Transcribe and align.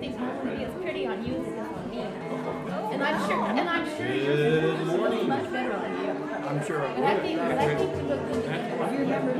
don't 0.00 0.16
think 0.58 0.82
pretty 0.82 1.06
on 1.06 1.24
you 1.24 1.34
on 1.36 1.90
me. 1.90 1.98
And 1.98 3.02
I'm 3.02 3.28
sure, 3.28 3.44
and 3.44 3.68
I'm 3.68 3.84
sure 3.96 4.06
Good 4.06 4.86
morning. 4.86 5.28
much 5.28 5.52
better 5.52 5.74
on 5.74 5.90
you. 5.92 6.10
I'm 6.46 6.66
sure 6.66 6.80
And 6.82 7.04
I 7.04 7.18
think, 7.18 7.40
I 7.40 7.76
think 7.76 7.96
you 7.96 8.02
look 8.04 8.32
good 8.32 8.44
you 8.92 9.06
morning. 9.06 9.38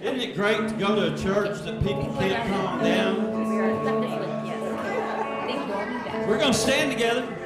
Isn't 0.00 0.20
it 0.20 0.34
great 0.36 0.68
to 0.68 0.74
go 0.74 0.94
to 0.94 1.12
a 1.14 1.18
church 1.18 1.60
that 1.64 1.82
people 1.82 2.14
can't 2.18 2.48
calm 2.48 2.82
down? 2.82 3.38
We're 6.26 6.38
going 6.38 6.52
to 6.52 6.58
stand 6.58 6.92
together 6.92 7.37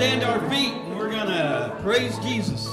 stand 0.00 0.24
our 0.24 0.40
feet 0.48 0.72
and 0.72 0.96
we're 0.96 1.10
going 1.10 1.26
to 1.26 1.76
praise 1.82 2.18
Jesus. 2.20 2.64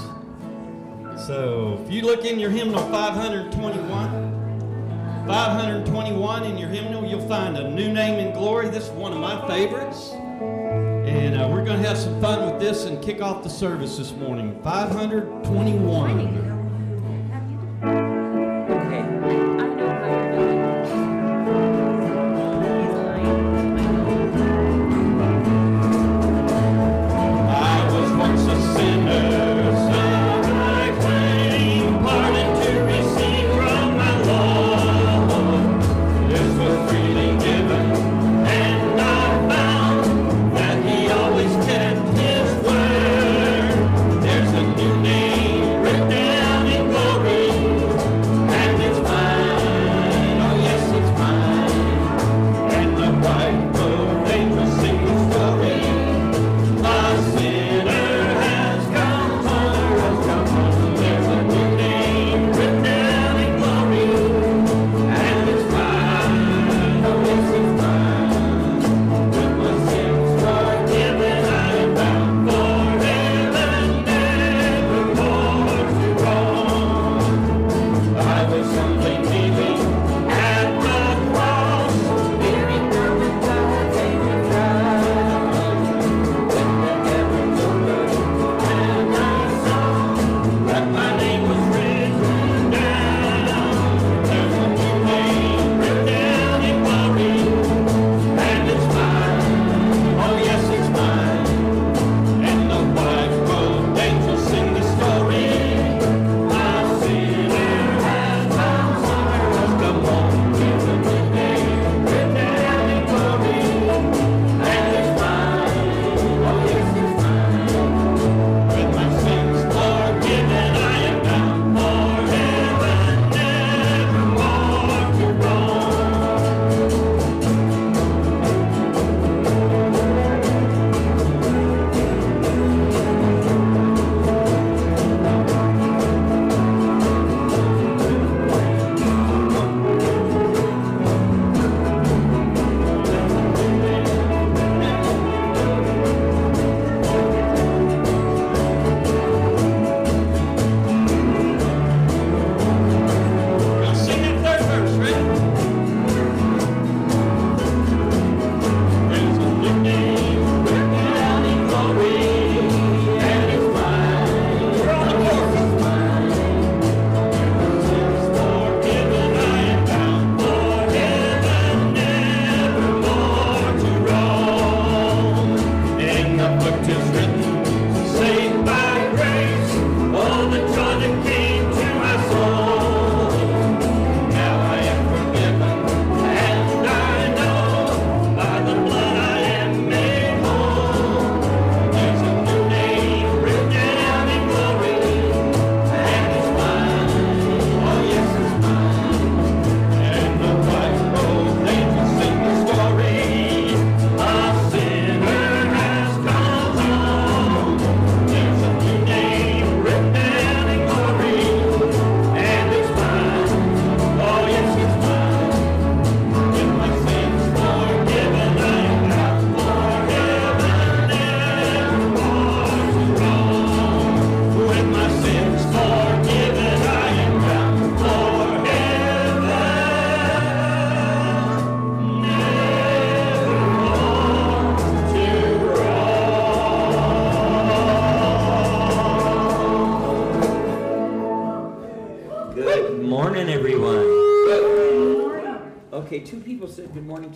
So 1.27 1.83
if 1.83 1.91
you 1.91 2.03
look 2.03 2.23
in 2.23 2.39
your 2.39 2.49
hymnal 2.49 2.79
521, 2.89 5.27
521 5.27 6.43
in 6.45 6.57
your 6.57 6.69
hymnal, 6.69 7.05
you'll 7.05 7.27
find 7.27 7.57
a 7.57 7.69
new 7.69 7.91
name 7.91 8.25
in 8.25 8.33
glory. 8.33 8.69
This 8.69 8.85
is 8.85 8.91
one 8.91 9.11
of 9.11 9.19
my 9.19 9.45
favorites. 9.45 10.11
And 10.11 11.35
uh, 11.35 11.49
we're 11.51 11.65
going 11.65 11.81
to 11.81 11.87
have 11.89 11.97
some 11.97 12.21
fun 12.21 12.49
with 12.49 12.61
this 12.61 12.85
and 12.85 13.03
kick 13.03 13.21
off 13.21 13.43
the 13.43 13.49
service 13.49 13.97
this 13.97 14.13
morning. 14.13 14.57
521. 14.63 16.56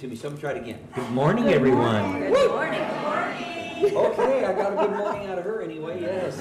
to 0.01 0.07
me, 0.07 0.15
so 0.15 0.30
I'm 0.30 0.38
try 0.38 0.51
it 0.53 0.57
again. 0.57 0.80
Good 0.95 1.12
morning, 1.12 1.44
Good 1.44 1.53
everyone. 1.53 2.01
Morning. 2.09 2.33
Good 2.33 2.50
morning. 2.50 2.81
Good 3.80 3.94
morning. 3.94 4.13
Okay, 4.19 4.45
I 4.45 4.53
got 4.53 4.74
a 4.74 4.75
good 4.75 4.98
morning 4.98 5.27
out 5.27 5.38
of 5.38 5.45
her 5.45 5.62
anyway, 5.62 6.01
yes. 6.01 6.39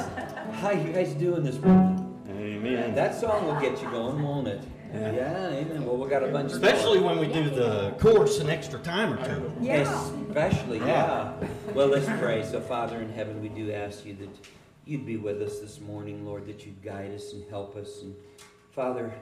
How 0.60 0.70
you 0.70 0.90
guys 0.90 1.12
doing 1.12 1.44
this 1.44 1.58
morning? 1.58 2.22
Amen. 2.30 2.94
That 2.94 3.14
song 3.14 3.46
will 3.46 3.60
get 3.60 3.82
you 3.82 3.90
going, 3.90 4.22
won't 4.22 4.48
it? 4.48 4.62
Yeah, 4.94 5.12
yeah 5.12 5.48
amen. 5.48 5.84
Well, 5.84 5.98
we 5.98 6.08
got 6.08 6.22
a 6.22 6.28
bunch 6.28 6.52
Especially 6.52 7.00
when 7.00 7.18
we 7.18 7.26
do 7.26 7.50
the 7.50 7.90
course 8.00 8.40
an 8.40 8.48
extra 8.48 8.78
time 8.78 9.12
or 9.12 9.26
two. 9.26 9.52
Yeah. 9.60 9.82
Especially, 10.28 10.78
yeah. 10.78 11.34
Well, 11.74 11.88
let's 11.88 12.08
pray. 12.18 12.42
So, 12.42 12.62
Father 12.62 12.96
in 13.02 13.12
heaven, 13.12 13.42
we 13.42 13.50
do 13.50 13.72
ask 13.72 14.06
you 14.06 14.14
that 14.14 14.48
you'd 14.86 15.04
be 15.04 15.18
with 15.18 15.42
us 15.42 15.58
this 15.58 15.80
morning, 15.80 16.24
Lord, 16.24 16.46
that 16.46 16.64
you'd 16.64 16.82
guide 16.82 17.12
us 17.14 17.34
and 17.34 17.44
help 17.50 17.76
us. 17.76 18.00
And, 18.00 18.16
Father, 18.70 19.12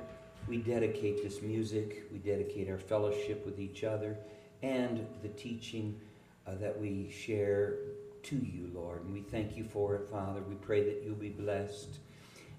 we 0.49 0.57
dedicate 0.57 1.23
this 1.23 1.43
music, 1.43 2.05
we 2.11 2.19
dedicate 2.19 2.71
our 2.71 2.79
fellowship 2.79 3.45
with 3.45 3.61
each 3.61 3.85
other, 3.85 4.17
and 4.63 5.07
the 5.23 5.29
teaching 5.29 6.01
uh, 6.47 6.55
that 6.55 6.79
we 6.79 7.11
share 7.11 7.75
to 8.23 8.37
you, 8.37 8.71
Lord. 8.75 9.05
And 9.05 9.13
we 9.13 9.21
thank 9.21 9.57
you 9.57 9.65
for 9.65 9.95
it, 9.97 10.09
Father. 10.09 10.41
We 10.41 10.55
pray 10.55 10.83
that 10.85 11.03
you'll 11.05 11.17
be 11.17 11.29
blessed. 11.29 11.99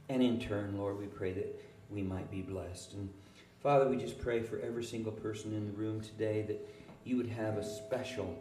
And 0.08 0.22
in 0.22 0.40
turn, 0.40 0.78
Lord, 0.78 1.00
we 1.00 1.08
pray 1.08 1.32
that 1.34 1.62
we 1.90 2.04
might 2.04 2.30
be 2.30 2.42
blessed. 2.42 2.94
And 2.94 3.10
Father, 3.62 3.88
we 3.88 3.98
just 3.98 4.20
pray 4.20 4.42
for 4.42 4.60
every 4.60 4.84
single 4.84 5.12
person 5.12 5.54
in 5.54 5.66
the 5.66 5.74
room 5.74 6.00
today 6.00 6.44
that 6.44 6.68
you 7.04 7.18
would 7.18 7.30
have 7.30 7.58
a 7.58 7.64
special, 7.64 8.38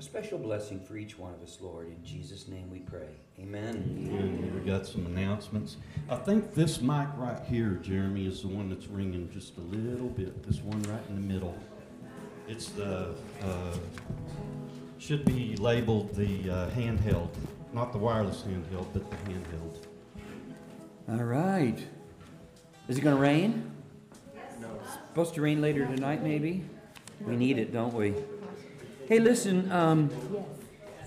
a 0.00 0.02
special 0.02 0.38
blessing 0.38 0.80
for 0.80 0.96
each 0.96 1.18
one 1.18 1.34
of 1.34 1.42
us, 1.42 1.58
Lord. 1.60 1.88
In 1.88 2.02
Jesus' 2.02 2.48
name 2.48 2.70
we 2.70 2.78
pray. 2.78 3.10
Amen. 3.38 3.74
And 3.74 4.54
we 4.54 4.60
got 4.60 4.86
some 4.86 5.04
announcements. 5.04 5.76
I 6.08 6.16
think 6.16 6.54
this 6.54 6.80
mic 6.80 7.08
right 7.18 7.38
here, 7.46 7.78
Jeremy, 7.82 8.26
is 8.26 8.40
the 8.40 8.48
one 8.48 8.70
that's 8.70 8.86
ringing 8.86 9.28
just 9.30 9.58
a 9.58 9.60
little 9.60 10.08
bit. 10.08 10.42
This 10.42 10.62
one 10.62 10.82
right 10.84 11.02
in 11.10 11.16
the 11.16 11.34
middle. 11.34 11.54
It's 12.48 12.70
the, 12.70 13.14
uh, 13.42 13.76
should 14.96 15.26
be 15.26 15.54
labeled 15.56 16.14
the 16.14 16.50
uh, 16.50 16.70
handheld, 16.70 17.28
not 17.74 17.92
the 17.92 17.98
wireless 17.98 18.42
handheld, 18.42 18.86
but 18.94 19.10
the 19.10 19.16
handheld. 19.30 19.84
All 21.10 21.24
right. 21.26 21.78
Is 22.88 22.96
it 22.96 23.02
going 23.02 23.16
to 23.16 23.20
rain? 23.20 23.70
No. 24.62 24.68
Supposed 25.08 25.34
to 25.34 25.42
rain 25.42 25.60
later 25.60 25.84
tonight, 25.84 26.22
maybe? 26.22 26.64
We 27.20 27.36
need 27.36 27.58
it, 27.58 27.70
don't 27.70 27.92
we? 27.92 28.14
Hey, 29.10 29.18
listen, 29.18 29.72
um, 29.72 30.08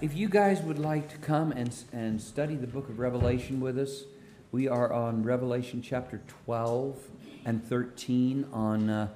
if 0.02 0.14
you 0.14 0.28
guys 0.28 0.62
would 0.62 0.78
like 0.78 1.08
to 1.12 1.18
come 1.20 1.54
and, 1.54 1.74
and 1.94 2.22
study 2.22 2.58
the 2.58 2.68
book 2.68 2.90
of 2.90 3.00
Revelation 3.00 3.62
with 3.62 3.80
us, 3.80 4.04
we 4.52 4.68
are 4.68 4.92
on 4.92 5.24
Revelation 5.24 5.82
chapter 5.82 6.20
12 6.44 6.98
and 7.46 7.64
13 7.66 8.48
on 8.52 8.90
uh, 8.90 9.08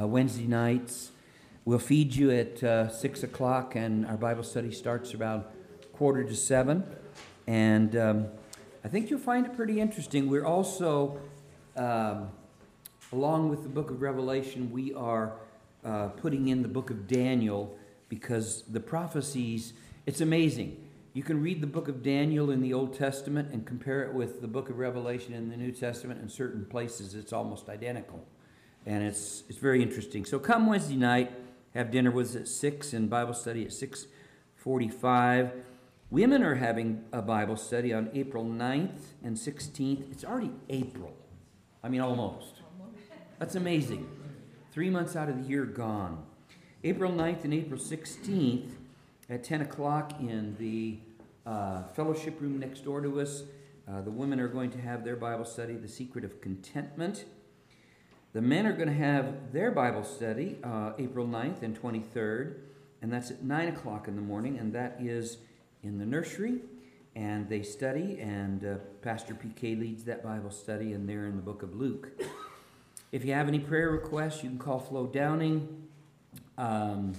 uh, 0.00 0.06
Wednesday 0.06 0.46
nights. 0.46 1.10
We'll 1.66 1.78
feed 1.78 2.14
you 2.14 2.30
at 2.30 2.64
uh, 2.64 2.88
6 2.88 3.24
o'clock, 3.24 3.76
and 3.76 4.06
our 4.06 4.16
Bible 4.16 4.42
study 4.42 4.72
starts 4.72 5.12
around 5.12 5.44
quarter 5.92 6.24
to 6.24 6.34
7. 6.34 6.82
And 7.46 7.94
um, 7.94 8.28
I 8.82 8.88
think 8.88 9.10
you'll 9.10 9.20
find 9.20 9.44
it 9.44 9.54
pretty 9.54 9.82
interesting. 9.82 10.30
We're 10.30 10.46
also, 10.46 11.20
um, 11.76 12.30
along 13.12 13.50
with 13.50 13.64
the 13.64 13.68
book 13.68 13.90
of 13.90 14.00
Revelation, 14.00 14.72
we 14.72 14.94
are 14.94 15.34
uh, 15.84 16.08
putting 16.08 16.48
in 16.48 16.62
the 16.62 16.68
book 16.68 16.88
of 16.88 17.06
Daniel 17.06 17.78
because 18.14 18.62
the 18.62 18.80
prophecies, 18.80 19.72
it's 20.06 20.20
amazing. 20.20 20.80
You 21.12 21.22
can 21.22 21.42
read 21.42 21.60
the 21.60 21.66
book 21.66 21.88
of 21.88 22.02
Daniel 22.02 22.50
in 22.50 22.60
the 22.60 22.72
Old 22.72 22.96
Testament 22.96 23.52
and 23.52 23.66
compare 23.66 24.02
it 24.04 24.14
with 24.14 24.40
the 24.40 24.48
book 24.48 24.70
of 24.70 24.78
Revelation 24.78 25.34
in 25.34 25.48
the 25.48 25.56
New 25.56 25.72
Testament. 25.72 26.20
In 26.20 26.28
certain 26.28 26.64
places, 26.64 27.14
it's 27.14 27.32
almost 27.32 27.68
identical. 27.68 28.24
And 28.86 29.02
it's, 29.02 29.42
it's 29.48 29.58
very 29.58 29.82
interesting. 29.82 30.24
So 30.24 30.38
come 30.38 30.66
Wednesday 30.66 30.96
night, 30.96 31.32
have 31.74 31.90
dinner 31.90 32.10
with 32.10 32.30
us 32.30 32.36
at 32.36 32.48
6 32.48 32.92
and 32.92 33.10
Bible 33.10 33.34
study 33.34 33.64
at 33.64 33.72
645. 33.72 35.52
Women 36.10 36.42
are 36.42 36.54
having 36.54 37.04
a 37.12 37.22
Bible 37.22 37.56
study 37.56 37.92
on 37.92 38.10
April 38.14 38.44
9th 38.44 39.00
and 39.22 39.36
16th. 39.36 40.10
It's 40.12 40.24
already 40.24 40.52
April. 40.68 41.12
I 41.82 41.88
mean, 41.88 42.00
almost. 42.00 42.60
That's 43.38 43.56
amazing. 43.56 44.08
Three 44.72 44.90
months 44.90 45.16
out 45.16 45.28
of 45.28 45.42
the 45.42 45.48
year 45.48 45.64
gone. 45.64 46.24
April 46.86 47.10
9th 47.10 47.44
and 47.44 47.54
April 47.54 47.80
16th 47.80 48.72
at 49.30 49.42
10 49.42 49.62
o'clock 49.62 50.20
in 50.20 50.54
the 50.58 50.98
uh, 51.50 51.84
fellowship 51.84 52.38
room 52.42 52.58
next 52.58 52.84
door 52.84 53.00
to 53.00 53.22
us. 53.22 53.44
Uh, 53.88 54.02
the 54.02 54.10
women 54.10 54.38
are 54.38 54.48
going 54.48 54.70
to 54.70 54.78
have 54.78 55.02
their 55.02 55.16
Bible 55.16 55.46
study, 55.46 55.76
The 55.76 55.88
Secret 55.88 56.26
of 56.26 56.42
Contentment. 56.42 57.24
The 58.34 58.42
men 58.42 58.66
are 58.66 58.74
going 58.74 58.88
to 58.88 58.94
have 58.94 59.50
their 59.50 59.70
Bible 59.70 60.04
study 60.04 60.58
uh, 60.62 60.92
April 60.98 61.26
9th 61.26 61.62
and 61.62 61.80
23rd, 61.80 62.56
and 63.00 63.10
that's 63.10 63.30
at 63.30 63.42
9 63.42 63.68
o'clock 63.68 64.06
in 64.06 64.14
the 64.14 64.22
morning, 64.22 64.58
and 64.58 64.70
that 64.74 64.98
is 65.00 65.38
in 65.82 65.96
the 65.96 66.04
nursery. 66.04 66.60
And 67.16 67.48
they 67.48 67.62
study, 67.62 68.18
and 68.20 68.62
uh, 68.62 68.74
Pastor 69.00 69.32
PK 69.32 69.80
leads 69.80 70.04
that 70.04 70.22
Bible 70.22 70.50
study, 70.50 70.92
and 70.92 71.08
they're 71.08 71.28
in 71.28 71.36
the 71.36 71.42
book 71.42 71.62
of 71.62 71.74
Luke. 71.74 72.10
If 73.10 73.24
you 73.24 73.32
have 73.32 73.48
any 73.48 73.60
prayer 73.60 73.88
requests, 73.88 74.42
you 74.42 74.50
can 74.50 74.58
call 74.58 74.80
Flo 74.80 75.06
Downing. 75.06 75.83
Um, 76.56 77.14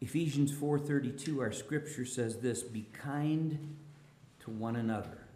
Ephesians 0.00 0.52
4:32, 0.52 1.40
our 1.40 1.52
scripture 1.52 2.04
says 2.04 2.38
this: 2.38 2.62
"Be 2.62 2.86
kind 2.92 3.76
to 4.40 4.50
one 4.50 4.76
another, 4.76 5.26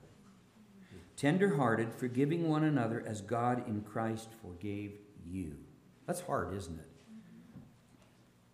tender-hearted, 1.17 1.93
forgiving 1.95 2.49
one 2.49 2.65
another 2.65 3.03
as 3.07 3.21
God 3.21 3.67
in 3.69 3.83
Christ 3.83 4.29
forgave 4.43 4.99
you." 5.27 5.57
That's 6.07 6.21
hard, 6.21 6.55
isn't 6.55 6.79
it? 6.79 6.89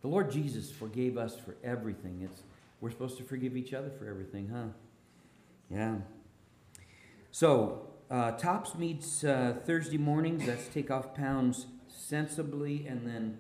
The 0.00 0.08
Lord 0.08 0.30
Jesus 0.30 0.70
forgave 0.70 1.18
us 1.18 1.36
for 1.36 1.56
everything. 1.62 2.22
It's 2.22 2.42
we're 2.80 2.90
supposed 2.90 3.18
to 3.18 3.24
forgive 3.24 3.56
each 3.56 3.74
other 3.74 3.90
for 3.90 4.06
everything, 4.06 4.48
huh? 4.48 4.68
Yeah. 5.68 5.96
So, 7.32 7.88
uh, 8.10 8.32
Tops 8.32 8.76
meets 8.76 9.24
uh, 9.24 9.56
Thursday 9.64 9.98
mornings. 9.98 10.46
That's 10.46 10.68
take 10.68 10.90
off 10.90 11.14
pounds 11.14 11.66
sensibly, 11.88 12.86
and 12.86 13.06
then 13.06 13.38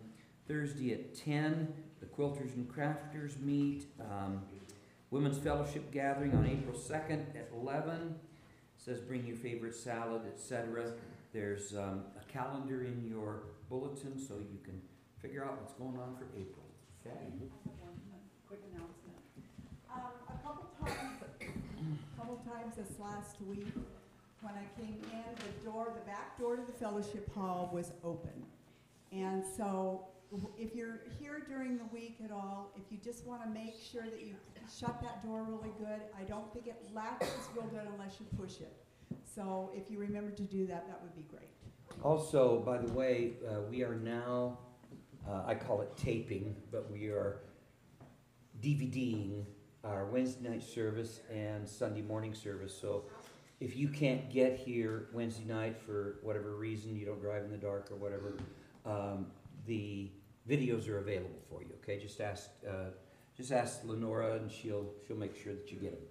Thursday 0.48 0.92
at 0.94 1.14
10, 1.14 1.72
the 2.00 2.06
Quilters 2.06 2.54
and 2.54 2.66
Crafters 2.68 3.40
meet. 3.40 3.86
Um, 4.00 4.42
Women's 5.10 5.38
Fellowship 5.38 5.90
Gathering 5.92 6.34
on 6.34 6.46
April 6.46 6.76
2nd 6.78 7.34
at 7.36 7.50
11. 7.54 8.14
Says 8.76 9.00
bring 9.00 9.26
your 9.26 9.36
favorite 9.36 9.74
salad, 9.74 10.22
etc. 10.32 10.92
There's 11.32 11.74
um, 11.74 12.04
a 12.20 12.32
calendar 12.32 12.84
in 12.84 13.06
your 13.08 13.42
bulletin 13.68 14.18
so 14.18 14.34
you 14.34 14.58
can 14.64 14.80
figure 15.20 15.44
out 15.44 15.60
what's 15.60 15.74
going 15.74 15.96
on 15.96 16.16
for 16.16 16.24
April. 16.38 16.64
Okay. 17.04 17.16
Quick 18.46 18.60
announcement. 18.72 19.18
Um, 19.92 20.00
a 20.28 20.46
couple 20.46 20.66
times, 20.80 21.22
couple 22.16 22.36
times 22.36 22.76
this 22.76 22.98
last 22.98 23.36
week, 23.46 23.74
when 24.42 24.54
I 24.54 24.80
came 24.80 25.00
in, 25.12 25.34
the 25.36 25.70
door, 25.70 25.92
the 25.94 26.06
back 26.10 26.38
door 26.38 26.56
to 26.56 26.62
the 26.62 26.72
fellowship 26.72 27.32
hall 27.34 27.70
was 27.72 27.92
open. 28.04 28.44
And 29.12 29.42
so, 29.56 29.64
w- 29.64 30.17
if 30.58 30.74
you're 30.74 31.00
here 31.18 31.42
during 31.48 31.78
the 31.78 31.84
week 31.92 32.18
at 32.24 32.30
all, 32.30 32.72
if 32.76 32.82
you 32.90 32.98
just 33.02 33.26
want 33.26 33.42
to 33.42 33.48
make 33.48 33.74
sure 33.80 34.02
that 34.02 34.20
you 34.22 34.34
shut 34.78 35.00
that 35.02 35.24
door 35.24 35.44
really 35.48 35.72
good, 35.78 36.00
I 36.18 36.24
don't 36.24 36.52
think 36.52 36.66
it 36.66 36.76
latches 36.94 37.28
real 37.54 37.66
good 37.66 37.86
unless 37.92 38.16
you 38.20 38.26
push 38.38 38.60
it. 38.60 38.76
So 39.24 39.70
if 39.74 39.90
you 39.90 39.98
remember 39.98 40.30
to 40.30 40.42
do 40.42 40.66
that, 40.66 40.86
that 40.88 41.00
would 41.02 41.14
be 41.14 41.24
great. 41.30 41.48
Also, 42.02 42.60
by 42.60 42.78
the 42.78 42.92
way, 42.92 43.32
uh, 43.48 43.62
we 43.70 43.82
are 43.82 43.94
now, 43.94 44.58
uh, 45.28 45.42
I 45.46 45.54
call 45.54 45.80
it 45.80 45.96
taping, 45.96 46.54
but 46.70 46.90
we 46.90 47.06
are 47.06 47.40
DVDing 48.60 49.44
our 49.84 50.06
Wednesday 50.06 50.48
night 50.48 50.62
service 50.62 51.20
and 51.32 51.66
Sunday 51.66 52.02
morning 52.02 52.34
service. 52.34 52.76
So 52.78 53.04
if 53.60 53.76
you 53.76 53.88
can't 53.88 54.30
get 54.30 54.58
here 54.58 55.08
Wednesday 55.12 55.44
night 55.44 55.80
for 55.80 56.18
whatever 56.22 56.54
reason, 56.54 56.96
you 56.96 57.06
don't 57.06 57.20
drive 57.20 57.44
in 57.44 57.50
the 57.50 57.56
dark 57.56 57.90
or 57.90 57.96
whatever, 57.96 58.36
um, 58.84 59.26
the 59.66 60.10
videos 60.48 60.88
are 60.88 60.98
available 60.98 61.40
for 61.48 61.62
you. 61.62 61.70
Okay, 61.82 61.98
just 62.00 62.20
ask, 62.20 62.50
uh, 62.68 62.90
just 63.36 63.52
ask 63.52 63.84
Lenora, 63.84 64.36
and 64.36 64.50
she'll 64.50 64.92
she'll 65.06 65.16
make 65.16 65.36
sure 65.36 65.54
that 65.54 65.70
you 65.70 65.78
get 65.78 65.92
them. 65.92 66.08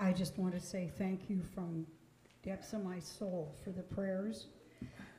I 0.00 0.12
just 0.12 0.38
want 0.38 0.54
to 0.54 0.60
say 0.60 0.90
thank 0.98 1.28
you 1.28 1.40
from 1.54 1.86
depths 2.44 2.72
of 2.72 2.84
my 2.84 2.98
soul 2.98 3.54
for 3.62 3.70
the 3.70 3.82
prayers. 3.82 4.46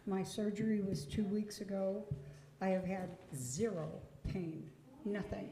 My 0.05 0.23
surgery 0.23 0.81
was 0.81 1.05
two 1.05 1.23
weeks 1.25 1.61
ago. 1.61 2.03
I 2.61 2.69
have 2.69 2.85
had 2.85 3.17
zero 3.35 3.89
pain, 4.31 4.69
nothing. 5.03 5.49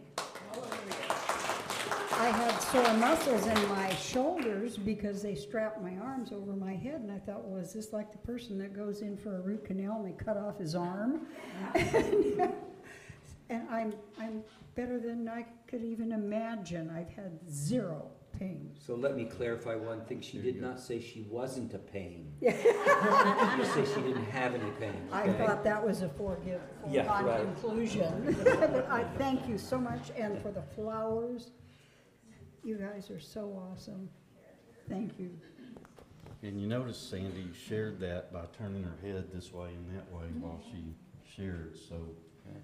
I 2.23 2.27
had 2.27 2.57
sore 2.61 2.93
muscles 2.93 3.45
in 3.47 3.67
my 3.67 3.93
shoulders 3.95 4.77
because 4.77 5.21
they 5.21 5.35
strapped 5.35 5.81
my 5.81 5.97
arms 5.97 6.31
over 6.31 6.53
my 6.53 6.73
head, 6.73 7.01
and 7.01 7.11
I 7.11 7.17
thought, 7.17 7.43
well, 7.43 7.59
is 7.59 7.73
this 7.73 7.91
like 7.91 8.13
the 8.13 8.17
person 8.19 8.57
that 8.59 8.73
goes 8.73 9.01
in 9.01 9.17
for 9.17 9.35
a 9.35 9.41
root 9.41 9.65
canal 9.65 9.97
and 9.97 10.07
they 10.07 10.23
cut 10.23 10.37
off 10.37 10.57
his 10.57 10.73
arm? 10.73 11.27
and 11.75 13.67
I'm 13.69 13.93
I'm 14.17 14.41
better 14.73 15.01
than 15.01 15.27
I 15.27 15.45
could 15.67 15.83
even 15.83 16.13
imagine. 16.13 16.89
I've 16.89 17.09
had 17.09 17.39
zero 17.51 18.09
pain. 18.39 18.71
So 18.79 18.95
let 18.95 19.17
me 19.17 19.25
clarify 19.25 19.75
one 19.75 20.05
thing. 20.05 20.21
She 20.21 20.37
did 20.37 20.61
not 20.61 20.79
say 20.79 21.01
she 21.01 21.23
wasn't 21.29 21.73
a 21.73 21.77
pain. 21.77 22.31
she 22.41 22.47
just 22.53 23.73
said 23.73 23.85
she 23.85 24.01
didn't 24.01 24.31
have 24.31 24.55
any 24.55 24.71
pain. 24.79 24.95
I 25.11 25.23
okay? 25.23 25.45
thought 25.45 25.65
that 25.65 25.85
was 25.85 26.03
a 26.03 26.07
forgive, 26.07 26.61
Yeah, 26.89 27.03
foregone 27.03 27.25
right. 27.25 27.55
conclusion. 27.61 28.37
But 28.45 28.89
I 28.89 29.03
thank 29.17 29.45
you 29.45 29.57
so 29.57 29.77
much, 29.77 30.11
and 30.15 30.41
for 30.41 30.51
the 30.51 30.63
flowers. 30.73 31.51
You 32.63 32.75
guys 32.75 33.11
are 33.11 33.19
so 33.19 33.61
awesome. 33.71 34.09
Thank 34.87 35.19
you. 35.19 35.31
And 36.43 36.61
you 36.61 36.67
notice 36.67 36.97
Sandy 36.97 37.47
shared 37.67 37.99
that 37.99 38.31
by 38.31 38.43
turning 38.57 38.83
her 38.83 38.95
head 39.01 39.25
this 39.33 39.51
way 39.53 39.69
and 39.69 39.97
that 39.97 40.11
way 40.11 40.25
while 40.39 40.61
she 40.71 40.93
shared, 41.35 41.77
so 41.77 41.95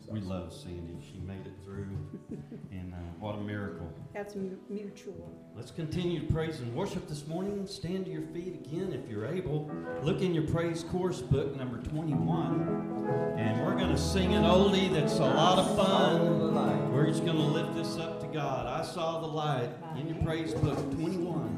we 0.07 0.21
love 0.21 0.51
Sandy. 0.51 0.97
She 1.01 1.19
made 1.19 1.45
it 1.45 1.53
through, 1.63 1.85
and 2.71 2.93
uh, 2.93 2.97
what 3.19 3.35
a 3.35 3.41
miracle. 3.41 3.87
That's 4.11 4.35
m- 4.35 4.57
mutual. 4.67 5.31
Let's 5.55 5.69
continue 5.69 6.19
to 6.25 6.33
praise 6.33 6.59
and 6.61 6.73
worship 6.73 7.07
this 7.07 7.27
morning. 7.27 7.67
Stand 7.67 8.05
to 8.05 8.11
your 8.11 8.23
feet 8.23 8.55
again 8.65 8.91
if 8.91 9.07
you're 9.09 9.27
able. 9.27 9.69
Look 10.01 10.21
in 10.21 10.33
your 10.33 10.47
praise 10.47 10.83
course 10.83 11.21
book, 11.21 11.55
number 11.55 11.77
21, 11.77 13.35
and 13.37 13.63
we're 13.63 13.75
going 13.77 13.91
to 13.91 13.97
sing 14.01 14.33
an 14.33 14.45
oldie 14.45 14.91
that's 14.91 15.19
a 15.19 15.25
lot 15.25 15.59
of 15.59 15.75
fun. 15.75 16.91
We're 16.91 17.05
just 17.05 17.23
going 17.23 17.37
to 17.37 17.43
lift 17.43 17.75
this 17.75 17.97
up 17.97 18.19
to 18.21 18.27
God. 18.27 18.65
I 18.65 18.83
saw 18.83 19.19
the 19.19 19.27
light 19.27 19.69
in 19.95 20.07
your 20.07 20.17
praise 20.23 20.53
book, 20.55 20.77
21. 20.95 21.57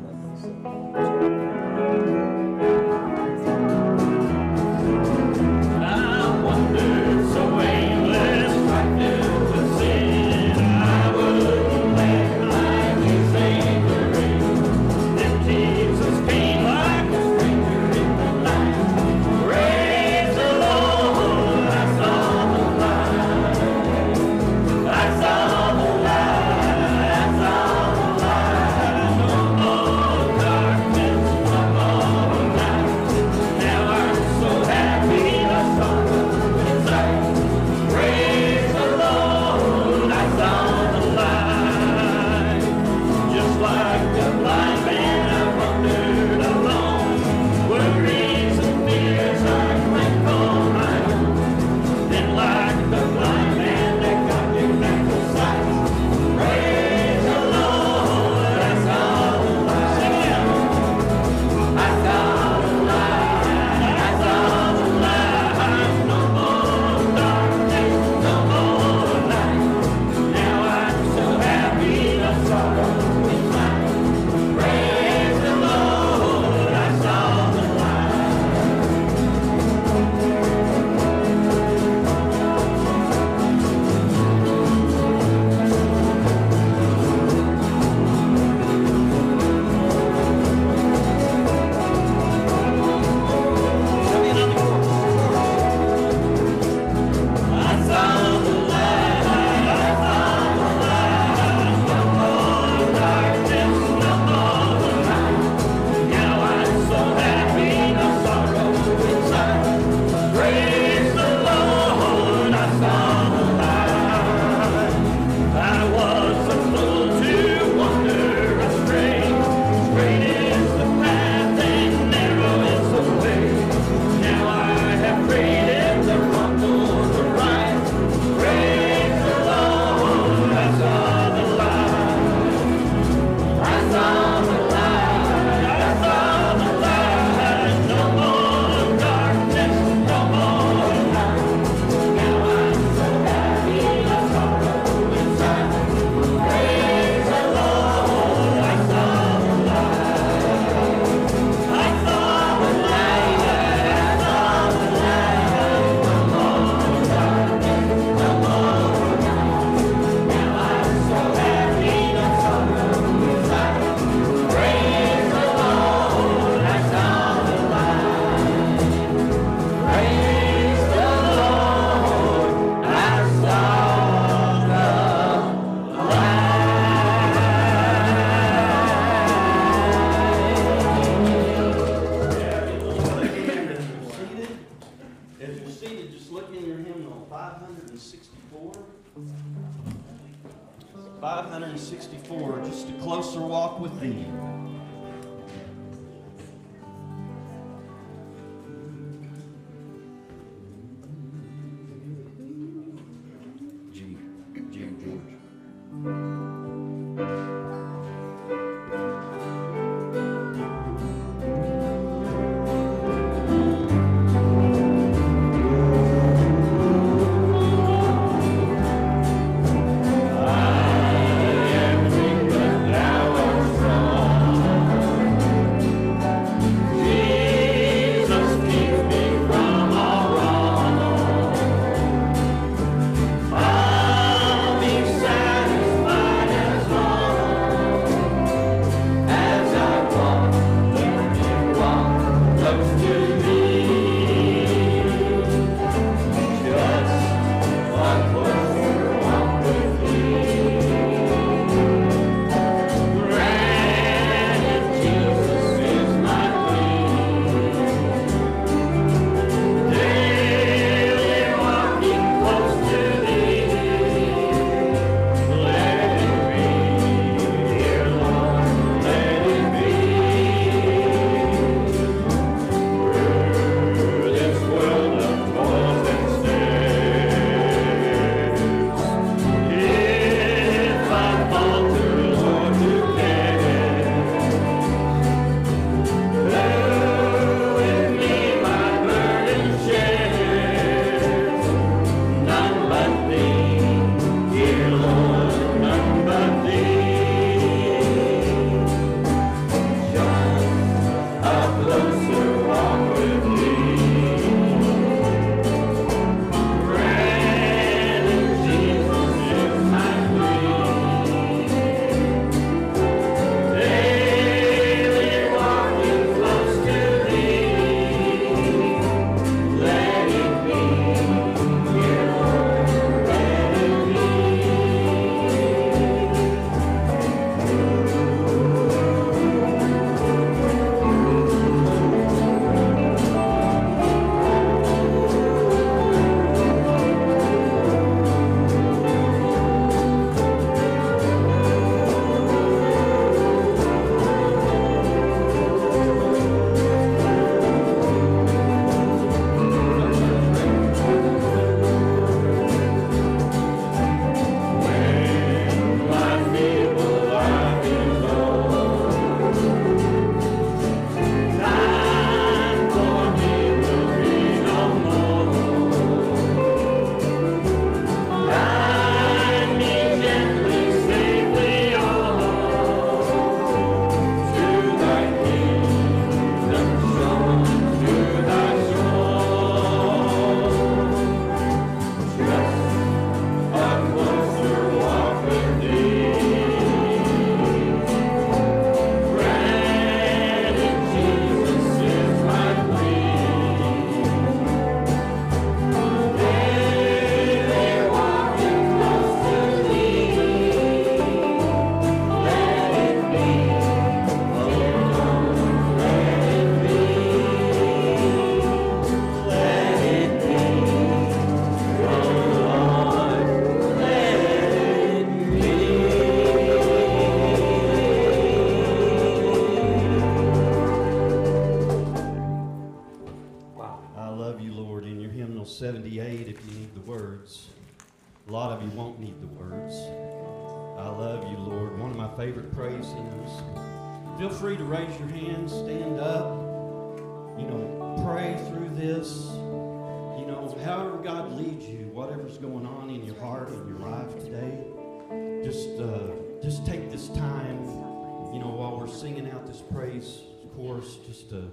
This 449.72 449.81
praise 449.81 450.42
chorus, 450.75 451.18
just 451.25 451.50
to 451.50 451.72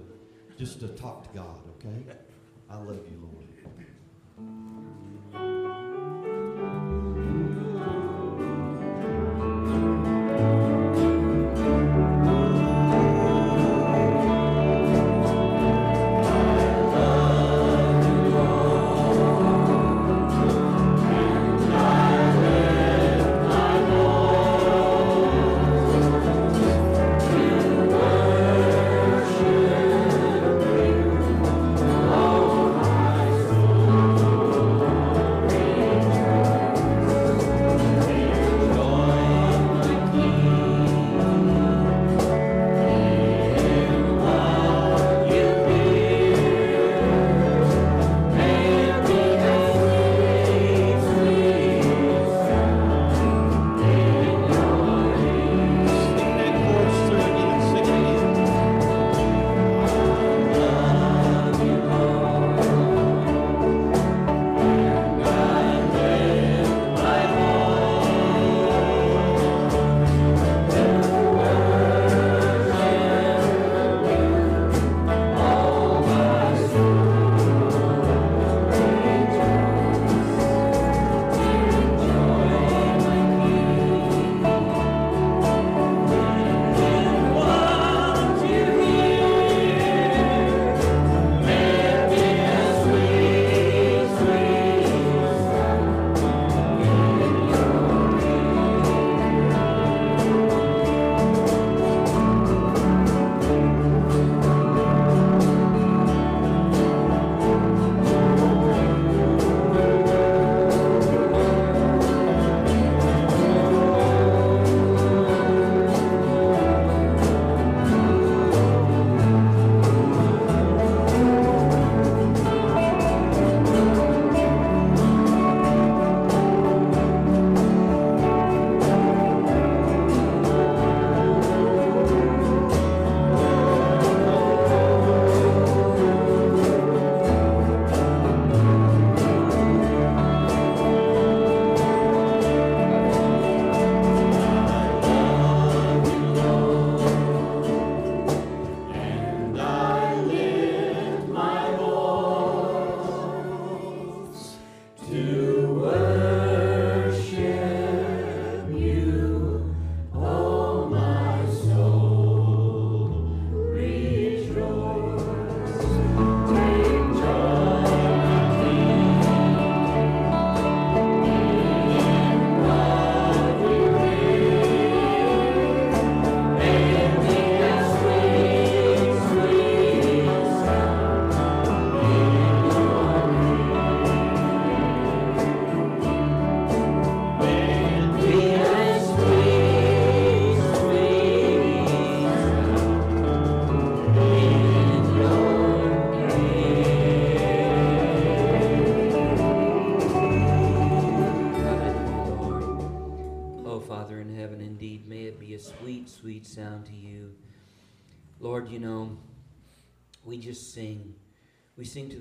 just 0.57 0.79
to 0.79 0.87
talk 0.89 1.23
to 1.23 1.37
God, 1.37 1.59
okay? 1.77 2.15
I 2.69 2.75
love 2.75 3.01
you, 3.09 3.17
Lord. 3.21 3.28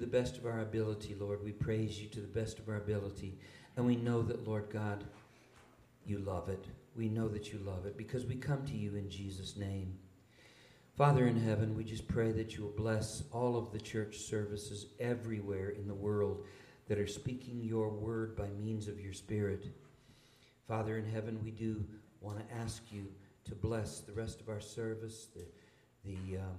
Best 0.09 0.37
of 0.37 0.47
our 0.47 0.61
ability, 0.61 1.15
Lord. 1.19 1.43
We 1.43 1.53
praise 1.53 2.01
you 2.01 2.09
to 2.09 2.21
the 2.21 2.27
best 2.27 2.59
of 2.59 2.69
our 2.69 2.77
ability. 2.77 3.39
And 3.77 3.87
we 3.87 3.97
know 3.97 4.23
that, 4.23 4.47
Lord 4.47 4.71
God, 4.71 5.05
you 6.05 6.19
love 6.19 6.49
it. 6.49 6.65
We 6.97 7.09
know 7.09 7.29
that 7.29 7.53
you 7.53 7.61
love 7.61 7.87
it 7.87 7.97
because 7.97 8.27
we 8.27 8.35
come 8.35 8.65
to 8.67 8.77
you 8.77 8.97
in 8.97 9.09
Jesus' 9.09 9.57
name. 9.57 9.97
Father 10.97 11.29
in 11.29 11.41
heaven, 11.41 11.77
we 11.77 11.85
just 11.85 12.09
pray 12.09 12.33
that 12.33 12.57
you 12.57 12.65
will 12.65 12.73
bless 12.73 13.23
all 13.31 13.57
of 13.57 13.71
the 13.71 13.79
church 13.79 14.19
services 14.19 14.87
everywhere 14.99 15.69
in 15.69 15.87
the 15.87 15.95
world 15.95 16.45
that 16.89 16.99
are 16.99 17.07
speaking 17.07 17.63
your 17.63 17.89
word 17.89 18.35
by 18.35 18.49
means 18.59 18.89
of 18.89 18.99
your 18.99 19.13
Spirit. 19.13 19.67
Father 20.67 20.97
in 20.97 21.09
heaven, 21.09 21.39
we 21.45 21.53
do 21.53 21.85
want 22.21 22.39
to 22.39 22.55
ask 22.57 22.83
you 22.91 23.07
to 23.45 23.55
bless 23.55 24.01
the 24.01 24.13
rest 24.13 24.41
of 24.41 24.49
our 24.49 24.61
service, 24.61 25.29
the, 25.37 25.45
the, 26.05 26.39
um, 26.39 26.59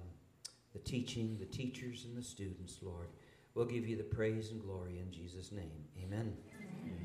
the 0.72 0.78
teaching, 0.78 1.36
the 1.38 1.44
teachers, 1.44 2.06
and 2.06 2.16
the 2.16 2.22
students, 2.22 2.78
Lord. 2.80 3.08
We'll 3.54 3.66
give 3.66 3.86
you 3.86 3.96
the 3.96 4.04
praise 4.04 4.50
and 4.52 4.62
glory 4.62 4.98
in 4.98 5.10
Jesus' 5.12 5.50
name. 5.52 5.84
Amen. 6.02 6.36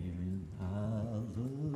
Amen. 0.06 0.48
I 0.62 1.75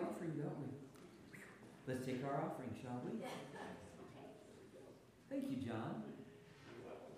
don't 0.00 0.56
we? 0.60 0.72
Let's 1.86 2.06
take 2.06 2.24
our 2.24 2.40
offering, 2.40 2.72
shall 2.80 3.02
we? 3.04 3.20
Thank 5.28 5.50
you, 5.50 5.56
John. 5.60 6.02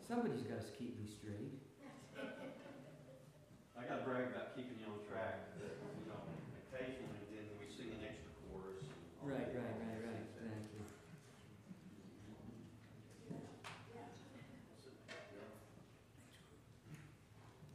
Somebody's 0.07 0.43
got 0.43 0.61
to 0.61 0.73
keep 0.79 0.99
me 0.99 1.07
straight. 1.07 1.55
I 3.79 3.83
gotta 3.87 4.03
brag 4.07 4.31
about 4.35 4.55
keeping 4.57 4.79
you 4.81 4.87
on 4.91 5.03
track, 5.07 5.55
that, 5.61 5.77
you 5.99 6.07
know, 6.09 6.19
occasionally 6.71 7.21
then 7.31 7.47
we 7.59 7.67
sing 7.69 7.91
an 7.93 8.07
extra 8.07 8.31
chorus. 8.49 8.81
and 8.87 8.91
all 9.21 9.29
Right, 9.29 9.51
that. 9.53 9.61
right, 9.61 9.77
right, 9.83 10.01
right. 10.09 10.27
Thank 10.41 10.67
you. 10.73 10.83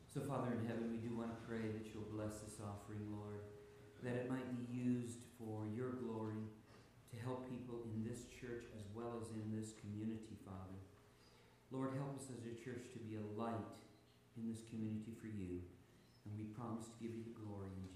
So, 0.09 0.21
Father 0.25 0.49
in 0.57 0.65
heaven, 0.65 0.89
we 0.89 0.97
do 0.97 1.13
want 1.13 1.29
to 1.29 1.39
pray 1.45 1.61
that 1.69 1.85
you'll 1.93 2.09
bless 2.09 2.41
this 2.41 2.57
offering, 2.59 3.05
Lord, 3.13 3.45
that 4.01 4.17
it 4.17 4.25
might 4.29 4.47
be 4.49 4.65
used 4.73 5.21
for 5.37 5.69
your 5.69 5.93
glory 6.01 6.41
to 7.13 7.15
help 7.21 7.45
people 7.45 7.85
in 7.93 8.01
this 8.01 8.25
church 8.41 8.65
as 8.73 8.83
well 8.97 9.21
as 9.21 9.29
in 9.37 9.45
this 9.53 9.77
community, 9.77 10.33
Father. 10.41 10.79
Lord, 11.69 11.93
help 12.01 12.17
us 12.17 12.18
as 12.29 12.45
a 12.45 12.53
church 12.53 12.93
to 12.93 12.99
be 13.01 13.17
a 13.17 13.25
light 13.33 13.73
in 14.37 14.45
this 14.45 14.61
community 14.69 15.17
for 15.17 15.27
you. 15.27 15.65
And 16.25 16.37
we 16.37 16.45
promise 16.53 16.85
to 16.85 16.97
give 17.01 17.17
you 17.17 17.25
the 17.25 17.33
glory 17.33 17.88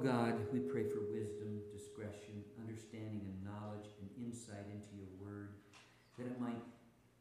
God, 0.00 0.48
we 0.48 0.64
pray 0.64 0.88
for 0.88 1.04
wisdom, 1.12 1.60
discretion, 1.68 2.40
understanding, 2.56 3.20
and 3.20 3.36
knowledge 3.44 3.92
and 4.00 4.08
insight 4.16 4.64
into 4.72 4.96
your 4.96 5.12
word, 5.20 5.60
that 6.16 6.24
it 6.24 6.40
might 6.40 6.64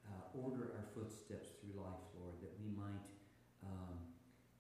uh, 0.08 0.40
order 0.40 0.72
our 0.80 0.88
footsteps 0.96 1.60
through 1.60 1.76
life, 1.76 2.08
Lord, 2.16 2.40
that 2.40 2.56
we 2.56 2.72
might 2.72 3.12
um, 3.68 4.00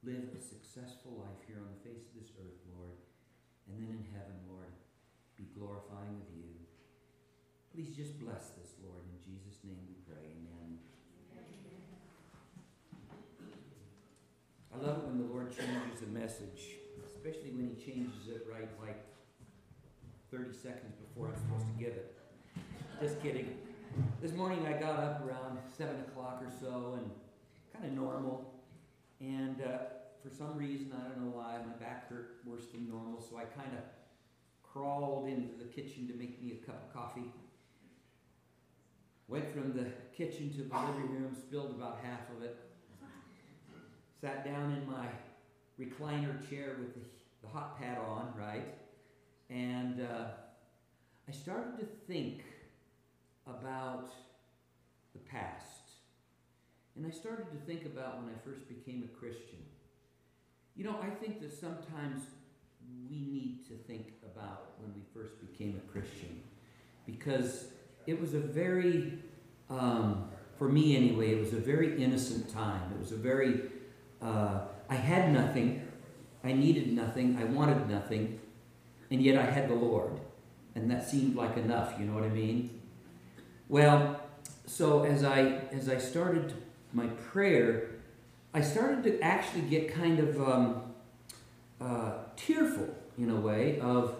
live 0.03 0.35
a 0.35 0.41
successful 0.43 1.23
life 1.23 1.39
here 1.47 1.63
on 1.63 1.71
the 1.71 1.79
face 1.87 2.11
of 2.11 2.19
this 2.19 2.35
earth, 2.43 2.59
Lord, 2.75 2.99
and 3.71 3.79
then 3.79 3.87
in 3.87 4.03
heaven, 4.11 4.35
Lord, 4.51 4.75
be 5.39 5.47
glorifying 5.55 6.19
of 6.19 6.27
you. 6.35 6.51
Please 7.71 7.95
just 7.95 8.19
bless 8.19 8.51
this, 8.59 8.75
Lord. 8.83 9.07
In 9.07 9.15
Jesus' 9.23 9.63
name 9.63 9.79
we 9.87 9.95
pray. 10.03 10.35
Amen. 10.35 10.75
I 14.75 14.77
love 14.83 14.99
it 14.99 15.07
when 15.07 15.23
the 15.23 15.31
Lord 15.31 15.55
changes 15.55 16.03
a 16.03 16.11
message, 16.11 16.78
especially 17.29 17.51
when 17.51 17.75
He 17.75 17.91
changes 17.91 18.27
it 18.27 18.47
right 18.51 18.69
like 18.81 19.03
30 20.31 20.53
seconds 20.53 20.95
before 20.95 21.27
I'm 21.27 21.35
supposed 21.35 21.65
to 21.67 21.83
give 21.83 21.93
it. 21.93 22.15
Just 23.01 23.21
kidding. 23.21 23.57
This 24.21 24.33
morning 24.33 24.65
I 24.67 24.73
got 24.79 24.99
up 24.99 25.27
around 25.27 25.59
7 25.77 25.95
o'clock 26.01 26.41
or 26.43 26.51
so 26.59 26.97
and 26.97 27.11
kind 27.73 27.85
of 27.85 27.91
normal. 27.93 28.53
And 29.19 29.61
uh, 29.61 29.77
for 30.23 30.29
some 30.29 30.57
reason, 30.57 30.91
I 30.93 31.07
don't 31.07 31.25
know 31.25 31.31
why, 31.31 31.57
my 31.65 31.73
back 31.73 32.09
hurt 32.09 32.37
worse 32.45 32.67
than 32.71 32.89
normal, 32.89 33.21
so 33.21 33.37
I 33.37 33.43
kind 33.43 33.71
of 33.77 33.83
crawled 34.63 35.27
into 35.27 35.57
the 35.57 35.65
kitchen 35.65 36.07
to 36.07 36.13
make 36.13 36.41
me 36.41 36.53
a 36.61 36.65
cup 36.65 36.87
of 36.87 36.93
coffee. 36.93 37.31
Went 39.27 39.51
from 39.53 39.73
the 39.73 39.85
kitchen 40.15 40.51
to 40.53 40.63
the 40.63 40.75
living 40.75 41.11
room, 41.11 41.35
spilled 41.35 41.71
about 41.71 41.99
half 42.03 42.21
of 42.35 42.43
it. 42.43 42.57
Sat 44.21 44.45
down 44.45 44.71
in 44.71 44.89
my 44.89 45.07
recliner 45.79 46.37
chair 46.49 46.75
with 46.79 46.93
the, 46.93 47.01
the 47.41 47.47
hot 47.47 47.79
pad 47.79 47.97
on, 47.97 48.33
right? 48.37 48.67
And 49.49 50.01
uh, 50.01 50.25
I 51.27 51.31
started 51.31 51.77
to 51.79 51.85
think 52.07 52.43
about 53.47 54.11
the 55.13 55.19
past. 55.19 55.65
And 56.95 57.05
I 57.05 57.11
started 57.11 57.47
to 57.51 57.57
think 57.65 57.85
about 57.85 58.21
when 58.21 58.33
I 58.33 58.37
first 58.43 58.67
became 58.67 59.03
a 59.03 59.19
Christian. 59.19 59.59
You 60.75 60.83
know, 60.83 60.97
I 61.01 61.09
think 61.09 61.41
that 61.41 61.53
sometimes 61.53 62.23
we 63.09 63.17
need 63.17 63.65
to 63.67 63.73
think 63.87 64.13
about 64.23 64.71
when 64.79 64.93
we 64.93 65.01
first 65.13 65.33
became 65.39 65.75
a 65.75 65.91
Christian 65.91 66.41
because 67.05 67.67
it 68.07 68.19
was 68.19 68.33
a 68.33 68.39
very, 68.39 69.19
um, 69.69 70.29
for 70.57 70.69
me 70.69 70.95
anyway, 70.95 71.31
it 71.33 71.39
was 71.39 71.53
a 71.53 71.59
very 71.59 72.01
innocent 72.01 72.49
time. 72.49 72.91
It 72.93 72.99
was 72.99 73.11
a 73.11 73.17
very, 73.17 73.61
uh, 74.21 74.61
I 74.89 74.95
had 74.95 75.31
nothing, 75.33 75.87
I 76.43 76.53
needed 76.53 76.93
nothing, 76.93 77.37
I 77.37 77.43
wanted 77.43 77.89
nothing, 77.89 78.39
and 79.11 79.21
yet 79.21 79.37
I 79.37 79.49
had 79.49 79.69
the 79.69 79.75
Lord. 79.75 80.19
And 80.75 80.89
that 80.91 81.09
seemed 81.09 81.35
like 81.35 81.57
enough, 81.57 81.95
you 81.99 82.05
know 82.05 82.13
what 82.13 82.23
I 82.23 82.29
mean? 82.29 82.79
Well, 83.67 84.21
so 84.65 85.03
as 85.03 85.23
I 85.23 85.61
as 85.71 85.89
I 85.89 85.97
started 85.97 86.53
my 86.93 87.07
prayer, 87.07 87.89
I 88.53 88.61
started 88.61 89.03
to 89.03 89.19
actually 89.21 89.63
get 89.63 89.93
kind 89.93 90.19
of 90.19 90.41
um, 90.41 90.93
uh, 91.81 92.13
tearful 92.35 92.95
in 93.17 93.29
a 93.29 93.35
way 93.35 93.79
of 93.79 94.15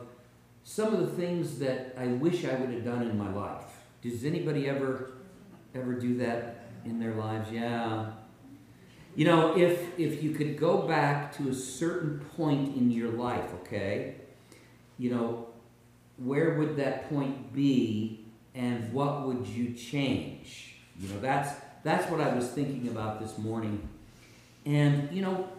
some 0.63 0.93
of 0.93 0.99
the 0.99 1.15
things 1.15 1.59
that 1.59 1.95
I 1.97 2.07
wish 2.07 2.45
I 2.45 2.55
would 2.55 2.69
have 2.71 2.83
done 2.83 3.03
in 3.03 3.17
my 3.17 3.31
life. 3.31 3.63
Does 4.01 4.25
anybody 4.25 4.67
ever 4.67 5.11
ever 5.73 5.93
do 5.93 6.17
that 6.17 6.67
in 6.85 6.99
their 6.99 7.15
lives? 7.15 7.51
Yeah. 7.51 8.11
You 9.19 9.25
know, 9.25 9.57
if 9.57 9.99
if 9.99 10.23
you 10.23 10.31
could 10.31 10.57
go 10.57 10.87
back 10.87 11.35
to 11.35 11.49
a 11.49 11.53
certain 11.53 12.21
point 12.37 12.77
in 12.77 12.89
your 12.89 13.09
life, 13.09 13.53
okay, 13.55 14.15
you 14.97 15.09
know, 15.09 15.49
where 16.15 16.57
would 16.57 16.77
that 16.77 17.09
point 17.09 17.51
be 17.51 18.23
and 18.55 18.93
what 18.93 19.27
would 19.27 19.45
you 19.45 19.73
change? 19.73 20.75
You 20.97 21.09
know, 21.09 21.19
that's 21.19 21.53
that's 21.83 22.09
what 22.09 22.21
I 22.21 22.33
was 22.33 22.47
thinking 22.47 22.87
about 22.87 23.19
this 23.19 23.37
morning. 23.37 23.89
And 24.65 25.11
you 25.11 25.21
know, 25.21 25.49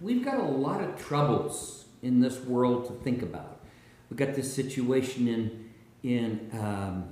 we've 0.00 0.24
got 0.24 0.38
a 0.38 0.48
lot 0.66 0.82
of 0.82 0.98
troubles 0.98 1.84
in 2.00 2.20
this 2.20 2.40
world 2.44 2.86
to 2.86 2.94
think 3.04 3.20
about. 3.20 3.60
We've 4.08 4.18
got 4.18 4.34
this 4.34 4.50
situation 4.54 5.28
in 5.28 5.70
in 6.02 6.50
um, 6.58 7.10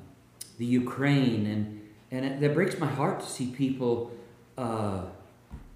the 0.56 0.64
Ukraine, 0.64 1.44
and 1.44 1.90
and 2.10 2.24
it, 2.24 2.40
that 2.40 2.54
breaks 2.54 2.78
my 2.78 2.86
heart 2.88 3.20
to 3.20 3.26
see 3.26 3.48
people 3.48 4.12
uh, 4.56 5.02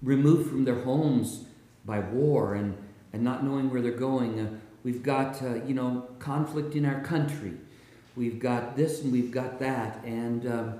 removed 0.01 0.49
from 0.49 0.65
their 0.65 0.81
homes 0.81 1.45
by 1.85 1.99
war 1.99 2.55
and 2.55 2.77
and 3.11 3.23
not 3.23 3.43
knowing 3.43 3.71
where 3.71 3.81
they're 3.81 3.91
going. 3.91 4.39
Uh, 4.39 4.49
we've 4.83 5.03
got 5.03 5.41
uh, 5.41 5.63
you 5.65 5.73
know 5.73 6.07
conflict 6.19 6.75
in 6.75 6.85
our 6.85 7.01
country. 7.01 7.53
We've 8.15 8.39
got 8.39 8.75
this 8.75 9.01
and 9.01 9.11
we've 9.11 9.31
got 9.31 9.59
that, 9.59 10.03
and 10.03 10.45
um, 10.45 10.79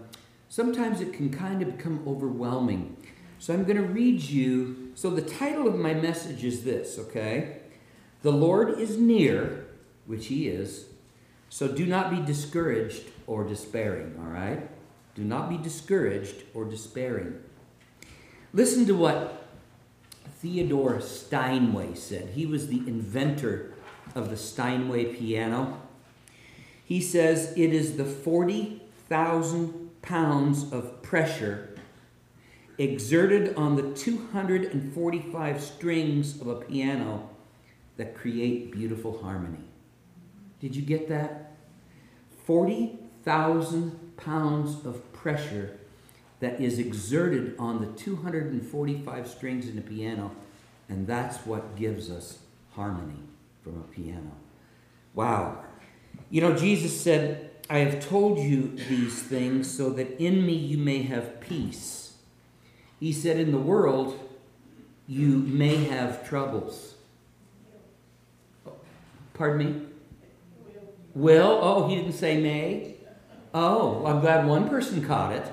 sometimes 0.49 1.01
it 1.01 1.13
can 1.13 1.31
kind 1.31 1.61
of 1.61 1.77
become 1.77 2.03
overwhelming. 2.07 2.97
So 3.39 3.53
I'm 3.53 3.63
going 3.63 3.77
to 3.77 3.83
read 3.83 4.21
you. 4.21 4.91
So 4.95 5.09
the 5.09 5.21
title 5.21 5.65
of 5.65 5.75
my 5.75 5.93
message 5.93 6.43
is 6.43 6.65
this, 6.65 6.99
okay? 6.99 7.59
The 8.21 8.33
Lord 8.33 8.77
is 8.77 8.97
near, 8.97 9.67
which 10.05 10.27
He 10.27 10.49
is. 10.49 10.87
So 11.47 11.69
do 11.69 11.85
not 11.85 12.11
be 12.11 12.19
discouraged 12.21 13.03
or 13.25 13.45
despairing, 13.45 14.15
all 14.19 14.29
right? 14.29 14.69
Do 15.15 15.23
not 15.23 15.49
be 15.49 15.57
discouraged 15.57 16.43
or 16.53 16.65
despairing. 16.65 17.39
Listen 18.53 18.85
to 18.87 18.95
what 18.95 19.47
Theodore 20.39 21.01
Steinway 21.01 21.93
said. 21.93 22.29
He 22.29 22.45
was 22.45 22.67
the 22.67 22.79
inventor 22.79 23.73
of 24.15 24.29
the 24.29 24.37
Steinway 24.37 25.13
piano. 25.13 25.81
He 26.83 27.01
says 27.01 27.53
it 27.55 27.73
is 27.73 27.97
the 27.97 28.05
40,000 28.05 30.01
pounds 30.01 30.71
of 30.71 31.01
pressure 31.03 31.75
exerted 32.79 33.55
on 33.55 33.75
the 33.75 33.93
245 33.93 35.61
strings 35.61 36.39
of 36.41 36.47
a 36.47 36.55
piano 36.55 37.29
that 37.97 38.15
create 38.15 38.71
beautiful 38.71 39.21
harmony. 39.21 39.65
Did 40.59 40.75
you 40.75 40.81
get 40.81 41.09
that? 41.09 41.57
40,000 42.45 44.17
pounds 44.17 44.85
of 44.85 45.11
pressure 45.13 45.77
that 46.39 46.59
is 46.59 46.79
exerted 46.79 47.55
on 47.59 47.81
the 47.81 47.87
245 47.87 49.27
strings 49.27 49.67
in 49.67 49.77
a 49.77 49.81
piano, 49.81 50.31
and 50.87 51.05
that's 51.05 51.45
what 51.45 51.75
gives 51.75 52.09
us 52.09 52.39
harmony 52.73 53.19
from 53.63 53.77
a 53.77 53.93
piano. 53.93 54.31
Wow. 55.13 55.63
You 56.29 56.41
know, 56.41 56.55
Jesus 56.55 56.99
said, 56.99 57.51
I 57.69 57.79
have 57.79 58.07
told 58.07 58.39
you 58.39 58.75
these 58.87 59.21
things 59.21 59.69
so 59.71 59.89
that 59.91 60.19
in 60.19 60.45
me 60.45 60.53
you 60.53 60.77
may 60.77 61.03
have 61.03 61.39
peace. 61.41 62.13
He 62.99 63.13
said, 63.13 63.37
In 63.37 63.51
the 63.51 63.59
world 63.59 64.19
you 65.07 65.37
may 65.39 65.85
have 65.85 66.27
troubles. 66.27 66.95
Pardon 69.33 69.57
me? 69.57 69.81
Will? 71.13 71.59
Oh, 71.61 71.87
he 71.87 71.95
didn't 71.95 72.13
say 72.13 72.39
may? 72.41 72.95
Oh, 73.53 74.05
I'm 74.05 74.19
glad 74.19 74.47
one 74.47 74.69
person 74.69 75.05
caught 75.05 75.33
it. 75.33 75.45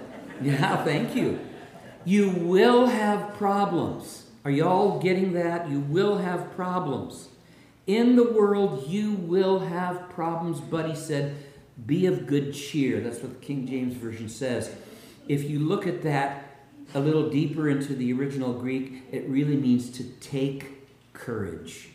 Yeah, 0.42 0.76
thank 0.84 1.14
you. 1.14 1.40
You 2.04 2.30
will 2.30 2.86
have 2.86 3.34
problems. 3.34 4.26
Are 4.44 4.50
you 4.50 4.66
all 4.66 5.00
getting 5.00 5.32
that? 5.32 5.68
You 5.68 5.80
will 5.80 6.18
have 6.18 6.54
problems. 6.54 7.28
In 7.86 8.16
the 8.16 8.32
world, 8.32 8.88
you 8.88 9.12
will 9.12 9.60
have 9.60 10.08
problems, 10.10 10.60
but 10.60 10.88
he 10.88 10.94
said, 10.94 11.36
be 11.84 12.06
of 12.06 12.26
good 12.26 12.54
cheer. 12.54 13.00
That's 13.00 13.20
what 13.20 13.40
the 13.40 13.46
King 13.46 13.66
James 13.66 13.94
Version 13.94 14.28
says. 14.28 14.74
If 15.28 15.50
you 15.50 15.58
look 15.58 15.86
at 15.86 16.02
that 16.02 16.44
a 16.94 17.00
little 17.00 17.28
deeper 17.28 17.68
into 17.68 17.94
the 17.94 18.12
original 18.12 18.52
Greek, 18.52 19.02
it 19.12 19.28
really 19.28 19.56
means 19.56 19.90
to 19.90 20.04
take 20.04 20.88
courage. 21.12 21.90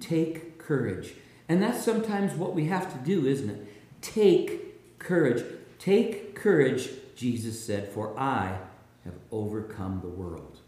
Take 0.00 0.58
courage. 0.58 1.14
And 1.48 1.62
that's 1.62 1.82
sometimes 1.82 2.34
what 2.34 2.54
we 2.54 2.66
have 2.66 2.92
to 2.92 2.98
do, 2.98 3.26
isn't 3.26 3.48
it? 3.48 3.66
Take 4.02 4.98
courage. 4.98 5.44
Take 5.78 6.34
courage, 6.34 6.90
Jesus 7.18 7.64
said, 7.64 7.88
for 7.88 8.16
I 8.16 8.60
have 9.04 9.14
overcome 9.32 9.98
the 10.02 10.08
world. 10.08 10.58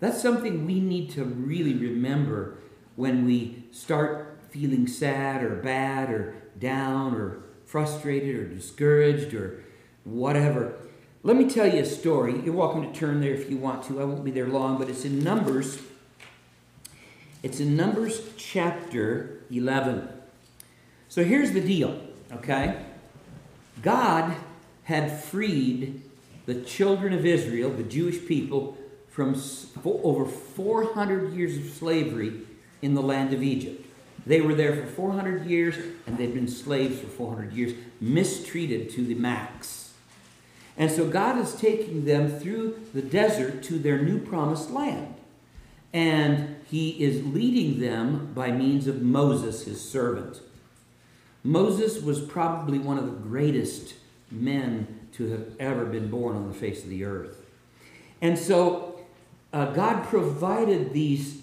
That's 0.00 0.20
something 0.20 0.66
we 0.66 0.80
need 0.80 1.10
to 1.10 1.22
really 1.22 1.74
remember 1.74 2.58
when 2.96 3.24
we 3.24 3.62
start 3.70 4.40
feeling 4.50 4.88
sad 4.88 5.44
or 5.44 5.54
bad 5.54 6.10
or 6.10 6.34
down 6.58 7.14
or 7.14 7.44
frustrated 7.64 8.34
or 8.34 8.44
discouraged 8.46 9.32
or 9.34 9.62
whatever. 10.02 10.74
Let 11.22 11.36
me 11.36 11.48
tell 11.48 11.72
you 11.72 11.82
a 11.82 11.84
story. 11.84 12.40
You're 12.40 12.54
welcome 12.54 12.82
to 12.82 12.98
turn 12.98 13.20
there 13.20 13.34
if 13.34 13.48
you 13.48 13.56
want 13.56 13.84
to. 13.84 14.00
I 14.00 14.04
won't 14.04 14.24
be 14.24 14.32
there 14.32 14.48
long, 14.48 14.78
but 14.78 14.90
it's 14.90 15.04
in 15.04 15.22
Numbers. 15.22 15.80
It's 17.44 17.60
in 17.60 17.76
Numbers 17.76 18.20
chapter 18.36 19.44
11. 19.48 20.08
So 21.08 21.22
here's 21.22 21.52
the 21.52 21.60
deal, 21.60 22.00
okay? 22.32 22.84
God 23.80 24.34
had 24.88 25.22
freed 25.22 26.00
the 26.46 26.54
children 26.62 27.12
of 27.12 27.26
Israel, 27.26 27.68
the 27.68 27.82
Jewish 27.82 28.26
people, 28.26 28.78
from 29.10 29.38
over 29.84 30.24
400 30.24 31.34
years 31.34 31.58
of 31.58 31.74
slavery 31.74 32.32
in 32.80 32.94
the 32.94 33.02
land 33.02 33.34
of 33.34 33.42
Egypt. 33.42 33.84
They 34.24 34.40
were 34.40 34.54
there 34.54 34.74
for 34.74 34.86
400 34.86 35.44
years 35.44 35.76
and 36.06 36.16
they'd 36.16 36.32
been 36.32 36.48
slaves 36.48 37.00
for 37.00 37.06
400 37.06 37.52
years, 37.52 37.74
mistreated 38.00 38.88
to 38.92 39.04
the 39.04 39.14
max. 39.14 39.92
And 40.78 40.90
so 40.90 41.06
God 41.06 41.36
is 41.36 41.54
taking 41.54 42.06
them 42.06 42.30
through 42.40 42.80
the 42.94 43.02
desert 43.02 43.62
to 43.64 43.78
their 43.78 44.00
new 44.00 44.18
promised 44.18 44.70
land. 44.70 45.16
And 45.92 46.56
he 46.64 47.02
is 47.02 47.26
leading 47.26 47.78
them 47.78 48.32
by 48.34 48.52
means 48.52 48.86
of 48.86 49.02
Moses, 49.02 49.66
his 49.66 49.86
servant. 49.86 50.40
Moses 51.44 52.00
was 52.00 52.22
probably 52.22 52.78
one 52.78 52.96
of 52.96 53.04
the 53.04 53.28
greatest 53.28 53.92
men 54.30 55.08
to 55.12 55.30
have 55.30 55.46
ever 55.58 55.84
been 55.84 56.10
born 56.10 56.36
on 56.36 56.48
the 56.48 56.54
face 56.54 56.84
of 56.84 56.90
the 56.90 57.04
earth. 57.04 57.44
And 58.20 58.38
so 58.38 59.00
uh, 59.52 59.66
God 59.72 60.04
provided 60.06 60.92
these, 60.92 61.42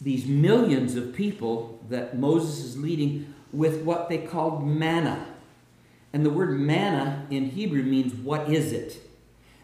these 0.00 0.26
millions 0.26 0.96
of 0.96 1.14
people 1.14 1.82
that 1.88 2.18
Moses 2.18 2.64
is 2.64 2.78
leading 2.78 3.34
with 3.52 3.82
what 3.82 4.08
they 4.08 4.18
called 4.18 4.66
manna. 4.66 5.26
And 6.12 6.24
the 6.24 6.30
word 6.30 6.58
manna 6.58 7.26
in 7.30 7.50
Hebrew 7.50 7.82
means, 7.82 8.14
what 8.14 8.48
is 8.48 8.72
it? 8.72 8.98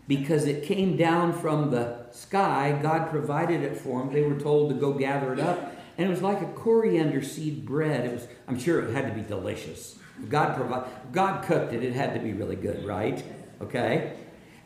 Because 0.09 0.47
it 0.47 0.65
came 0.65 0.97
down 0.97 1.33
from 1.33 1.71
the 1.71 2.07
sky, 2.13 2.79
God 2.81 3.11
provided 3.11 3.63
it 3.63 3.77
for 3.77 4.01
them. 4.01 4.13
They 4.13 4.23
were 4.23 4.39
told 4.39 4.71
to 4.71 4.77
go 4.77 4.93
gather 4.93 5.33
it 5.33 5.41
up. 5.41 5.73
And 5.99 6.07
it 6.07 6.11
was 6.11 6.23
like 6.23 6.43
a 6.43 6.47
coriander 6.47 7.23
seed 7.23 7.65
bread. 7.65 8.05
It 8.05 8.13
was, 8.13 8.29
I'm 8.47 8.59
sure 8.59 8.81
it 8.81 8.95
had 8.95 9.09
to 9.09 9.15
be 9.15 9.27
delicious. 9.27 9.99
God 10.29 10.57
provided, 10.57 10.89
God 11.13 11.45
cooked 11.45 11.73
it. 11.73 11.85
It 11.85 11.93
had 11.93 12.15
to 12.15 12.21
be 12.21 12.33
really 12.33 12.57
good, 12.57 12.85
right? 12.85 13.25
Okay? 13.61 14.13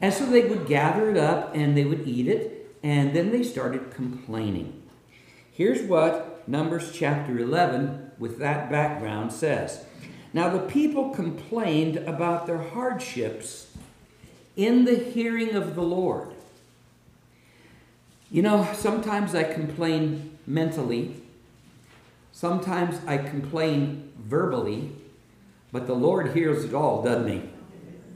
And 0.00 0.12
so 0.14 0.26
they 0.26 0.42
would 0.42 0.66
gather 0.66 1.10
it 1.10 1.16
up 1.16 1.54
and 1.54 1.76
they 1.76 1.84
would 1.84 2.06
eat 2.06 2.26
it, 2.26 2.74
and 2.82 3.14
then 3.14 3.30
they 3.30 3.42
started 3.42 3.90
complaining. 3.90 4.82
Here's 5.52 5.82
what 5.82 6.48
Numbers 6.48 6.92
chapter 6.92 7.38
11, 7.38 8.12
with 8.18 8.38
that 8.38 8.70
background, 8.70 9.32
says. 9.32 9.84
Now 10.32 10.48
the 10.48 10.66
people 10.66 11.10
complained 11.10 11.96
about 11.96 12.46
their 12.46 12.62
hardships 12.62 13.76
in 14.56 14.84
the 14.84 14.96
hearing 14.96 15.54
of 15.54 15.74
the 15.74 15.82
Lord. 15.82 16.28
You 18.30 18.42
know, 18.42 18.68
sometimes 18.74 19.34
I 19.34 19.42
complain 19.44 20.38
mentally, 20.46 21.16
sometimes 22.32 23.00
I 23.06 23.18
complain 23.18 24.12
verbally, 24.18 24.92
but 25.72 25.86
the 25.86 25.94
Lord 25.94 26.34
hears 26.34 26.64
it 26.64 26.74
all, 26.74 27.02
doesn't 27.02 27.28
He? 27.28 27.48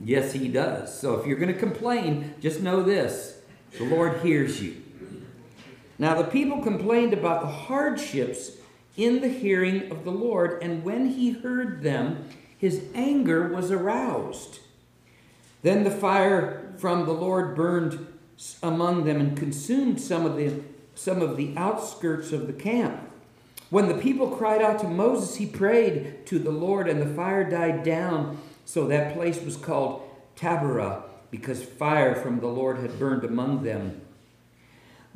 Yes, 0.03 0.33
He 0.33 0.49
does. 0.49 0.99
So 0.99 1.19
if 1.19 1.27
you're 1.27 1.39
going 1.39 1.53
to 1.53 1.59
complain, 1.59 2.35
just 2.41 2.61
know 2.61 2.83
this 2.83 3.39
the 3.79 3.85
Lord 3.85 4.21
hears 4.21 4.63
you. 4.63 4.83
Now, 5.99 6.21
the 6.21 6.29
people 6.29 6.63
complained 6.63 7.13
about 7.13 7.43
the 7.43 7.49
hardships 7.49 8.53
in 8.97 9.21
the 9.21 9.29
hearing 9.29 9.91
of 9.91 10.05
the 10.05 10.13
Lord, 10.13 10.63
and 10.63 10.85
when 10.85 11.11
He 11.11 11.31
heard 11.31 11.83
them, 11.83 12.29
His 12.57 12.85
anger 12.95 13.49
was 13.49 13.71
aroused. 13.71 14.61
Then 15.63 15.85
the 15.85 15.91
fire 15.91 16.75
from 16.79 17.07
the 17.07 17.13
Lord 17.13 17.57
burned 17.57 18.07
among 18.63 19.05
them 19.05 19.21
and 19.21 19.37
consumed 19.37 20.01
some 20.01 20.27
of 20.27 20.37
the, 20.37 20.61
some 20.95 21.23
of 21.23 21.37
the 21.37 21.57
outskirts 21.57 22.33
of 22.33 22.47
the 22.47 22.53
camp. 22.53 23.11
When 23.75 23.89
the 23.89 23.95
people 23.95 24.29
cried 24.29 24.63
out 24.63 24.79
to 24.83 24.87
Moses, 24.87 25.35
he 25.35 25.47
prayed 25.47 26.27
to 26.27 26.39
the 26.39 26.53
Lord, 26.53 26.89
and 26.89 27.03
the 27.03 27.13
fire 27.13 27.43
died 27.43 27.83
down. 27.83 28.39
So 28.65 28.87
that 28.87 29.15
place 29.15 29.43
was 29.43 29.57
called 29.57 30.09
Taberah, 30.37 31.03
because 31.33 31.65
fire 31.65 32.15
from 32.15 32.39
the 32.39 32.47
Lord 32.47 32.79
had 32.79 33.01
burned 33.01 33.25
among 33.25 33.65
them. 33.65 34.01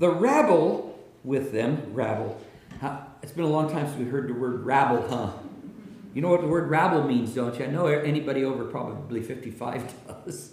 The 0.00 0.10
rabble 0.10 0.98
with 1.22 1.52
them, 1.52 1.94
rabble. 1.94 2.40
It's 3.22 3.30
been 3.30 3.44
a 3.44 3.48
long 3.48 3.70
time 3.70 3.86
since 3.86 3.96
we 3.96 4.06
heard 4.06 4.28
the 4.28 4.34
word 4.34 4.66
rabble, 4.66 5.08
huh? 5.08 5.34
You 6.12 6.20
know 6.20 6.30
what 6.30 6.40
the 6.40 6.48
word 6.48 6.68
rabble 6.68 7.04
means, 7.04 7.36
don't 7.36 7.56
you? 7.60 7.64
I 7.64 7.68
know 7.68 7.86
anybody 7.86 8.42
over 8.42 8.64
probably 8.64 9.22
55 9.22 9.94
does. 10.24 10.50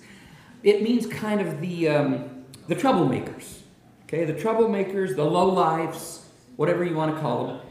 It 0.61 0.83
means 0.83 1.07
kind 1.07 1.41
of 1.41 1.59
the, 1.59 1.89
um, 1.89 2.45
the 2.67 2.75
troublemakers. 2.75 3.61
Okay, 4.03 4.25
the 4.25 4.33
troublemakers, 4.33 5.15
the 5.15 5.25
lowlifes, 5.25 6.19
whatever 6.55 6.83
you 6.83 6.93
want 6.93 7.15
to 7.15 7.19
call 7.19 7.47
them. 7.47 7.61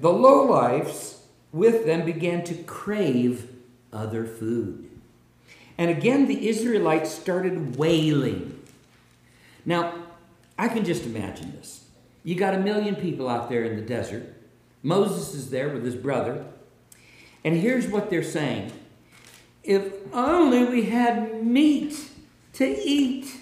The 0.00 0.08
lowlifes 0.08 1.18
with 1.52 1.84
them 1.84 2.04
began 2.04 2.42
to 2.44 2.54
crave 2.54 3.50
other 3.92 4.24
food. 4.24 4.88
And 5.76 5.90
again, 5.90 6.26
the 6.26 6.48
Israelites 6.48 7.10
started 7.10 7.76
wailing. 7.76 8.60
Now, 9.64 9.94
I 10.58 10.68
can 10.68 10.84
just 10.84 11.04
imagine 11.04 11.52
this. 11.52 11.84
You 12.22 12.34
got 12.34 12.54
a 12.54 12.58
million 12.58 12.96
people 12.96 13.28
out 13.28 13.48
there 13.48 13.64
in 13.64 13.76
the 13.76 13.82
desert. 13.82 14.34
Moses 14.82 15.34
is 15.34 15.50
there 15.50 15.68
with 15.68 15.84
his 15.84 15.96
brother. 15.96 16.44
And 17.44 17.56
here's 17.56 17.88
what 17.88 18.10
they're 18.10 18.22
saying 18.22 18.72
If 19.62 19.92
only 20.12 20.64
we 20.64 20.86
had 20.86 21.44
meat 21.44 22.10
to 22.54 22.66
eat. 22.66 23.36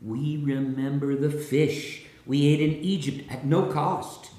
We 0.00 0.36
remember 0.36 1.16
the 1.16 1.30
fish 1.30 2.04
we 2.26 2.46
ate 2.46 2.60
in 2.60 2.82
Egypt 2.82 3.30
at 3.30 3.44
no 3.44 3.66
cost. 3.66 4.30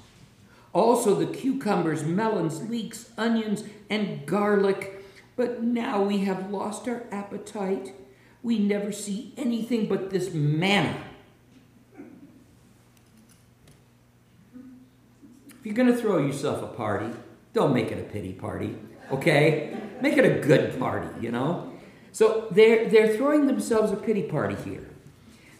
Also, 0.76 1.14
the 1.14 1.24
cucumbers, 1.24 2.04
melons, 2.04 2.68
leeks, 2.68 3.08
onions, 3.16 3.64
and 3.88 4.26
garlic. 4.26 5.02
But 5.34 5.62
now 5.62 6.02
we 6.02 6.18
have 6.18 6.50
lost 6.50 6.86
our 6.86 7.04
appetite. 7.10 7.94
we 8.42 8.58
never 8.58 8.92
see 8.92 9.32
anything 9.38 9.88
but 9.88 10.10
this 10.10 10.34
manna. 10.34 11.02
If 15.48 15.64
you're 15.64 15.74
going 15.74 15.88
to 15.88 15.96
throw 15.96 16.18
yourself 16.18 16.62
a 16.62 16.66
party, 16.66 17.10
don't 17.54 17.72
make 17.72 17.90
it 17.90 17.98
a 17.98 18.12
pity 18.12 18.34
party, 18.34 18.76
okay? 19.10 19.80
Make 20.02 20.18
it 20.18 20.26
a 20.26 20.40
good 20.46 20.78
party, 20.78 21.08
you 21.22 21.32
know? 21.32 21.72
So 22.12 22.48
they're, 22.50 22.86
they're 22.90 23.16
throwing 23.16 23.46
themselves 23.46 23.92
a 23.92 23.96
pity 23.96 24.24
party 24.24 24.56
here. 24.56 24.90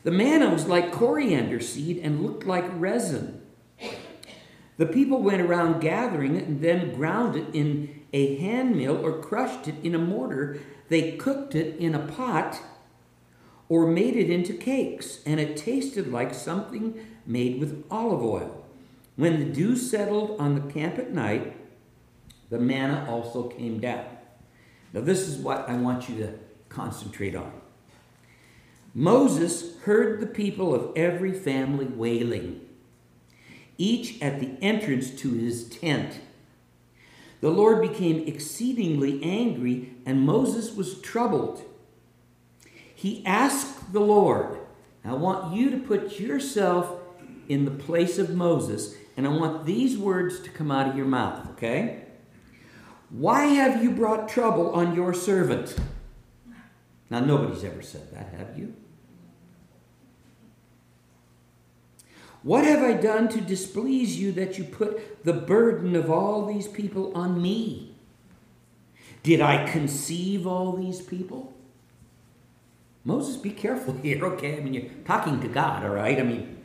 The 0.05 0.11
manna 0.11 0.51
was 0.51 0.67
like 0.67 0.93
coriander 0.93 1.61
seed 1.61 2.01
and 2.03 2.23
looked 2.23 2.45
like 2.45 2.67
resin. 2.75 3.36
The 4.77 4.87
people 4.87 5.23
went 5.23 5.41
around 5.41 5.81
gathering 5.81 6.37
it 6.37 6.47
and 6.47 6.61
then 6.61 6.95
ground 6.95 7.37
it 7.37 7.47
in 7.55 8.05
a 8.13 8.37
hand 8.37 8.77
mill 8.77 9.05
or 9.05 9.21
crushed 9.21 9.69
it 9.69 9.77
in 9.83 9.95
a 9.95 9.99
mortar. 9.99 10.61
They 10.89 11.13
cooked 11.13 11.55
it 11.55 11.77
in 11.79 11.95
a 11.95 12.07
pot 12.07 12.61
or 13.69 13.87
made 13.87 14.17
it 14.17 14.31
into 14.31 14.53
cakes, 14.53 15.21
and 15.27 15.41
it 15.41 15.57
tasted 15.57 16.13
like 16.13 16.33
something 16.33 17.05
made 17.27 17.59
with 17.59 17.85
olive 17.91 18.23
oil. 18.23 18.65
When 19.17 19.41
the 19.41 19.53
dew 19.53 19.77
settled 19.77 20.39
on 20.39 20.55
the 20.55 20.73
camp 20.73 20.99
at 20.99 21.13
night, 21.13 21.57
the 22.49 22.59
manna 22.59 23.07
also 23.09 23.49
came 23.49 23.81
down. 23.81 24.05
Now, 24.93 25.01
this 25.01 25.27
is 25.27 25.37
what 25.37 25.69
I 25.69 25.77
want 25.77 26.09
you 26.09 26.17
to 26.19 26.35
concentrate 26.69 27.35
on. 27.35 27.53
Moses 28.95 29.77
heard 29.81 30.21
the 30.21 30.27
people 30.27 30.75
of 30.75 30.97
every 30.97 31.33
family 31.33 31.87
wailing, 31.87 32.61
each 33.79 34.21
at 34.23 34.41
the 34.41 34.57
entrance 34.63 35.11
to 35.11 35.33
his 35.33 35.69
tent. 35.69 36.21
The 37.41 37.51
Lord 37.51 37.83
became 37.83 38.27
exceedingly 38.27 39.23
angry, 39.23 39.95
and 40.05 40.27
Moses 40.27 40.75
was 40.75 41.01
troubled. 41.01 41.63
He 42.95 43.25
asked 43.27 43.93
the 43.93 44.01
Lord, 44.01 44.59
I 45.05 45.13
want 45.13 45.55
you 45.55 45.71
to 45.71 45.77
put 45.77 46.19
yourself 46.19 46.91
in 47.49 47.65
the 47.65 47.71
place 47.71 48.19
of 48.19 48.35
Moses, 48.35 48.97
and 49.17 49.27
I 49.27 49.31
want 49.31 49.67
these 49.67 49.97
words 49.97 50.41
to 50.41 50.51
come 50.51 50.71
out 50.71 50.89
of 50.89 50.97
your 50.97 51.07
mouth, 51.07 51.49
okay? 51.51 52.03
Why 53.11 53.45
have 53.45 53.83
you 53.85 53.91
brought 53.91 54.29
trouble 54.29 54.71
on 54.71 54.95
your 54.95 55.15
servant? 55.15 55.77
Now, 57.09 57.21
nobody's 57.21 57.63
ever 57.63 57.83
said 57.83 58.13
that, 58.13 58.35
have 58.37 58.59
you? 58.59 58.75
What 62.47 62.65
have 62.65 62.81
I 62.81 62.93
done 62.93 63.29
to 63.31 63.41
displease 63.41 64.21
you 64.21 64.31
that 64.31 64.57
you 64.57 64.63
put 64.63 65.25
the 65.25 65.33
burden 65.33 65.97
of 65.97 66.09
all 66.09 66.47
these 66.47 66.69
people 66.69 67.13
on 67.13 67.43
me? 67.43 67.97
Did 69.25 69.41
I 69.41 69.69
conceive 69.69 70.47
all 70.47 70.71
these 70.71 71.01
people? 71.01 71.53
Moses, 73.05 73.37
be 73.37 73.51
careful 73.51 73.95
here, 74.03 74.25
okay? 74.25 74.59
I 74.59 74.61
mean, 74.61 74.75
you're 74.75 74.93
talking 75.05 75.41
to 75.41 75.49
God, 75.49 75.83
all 75.83 75.91
right? 75.91 76.21
I 76.21 76.23
mean, 76.23 76.59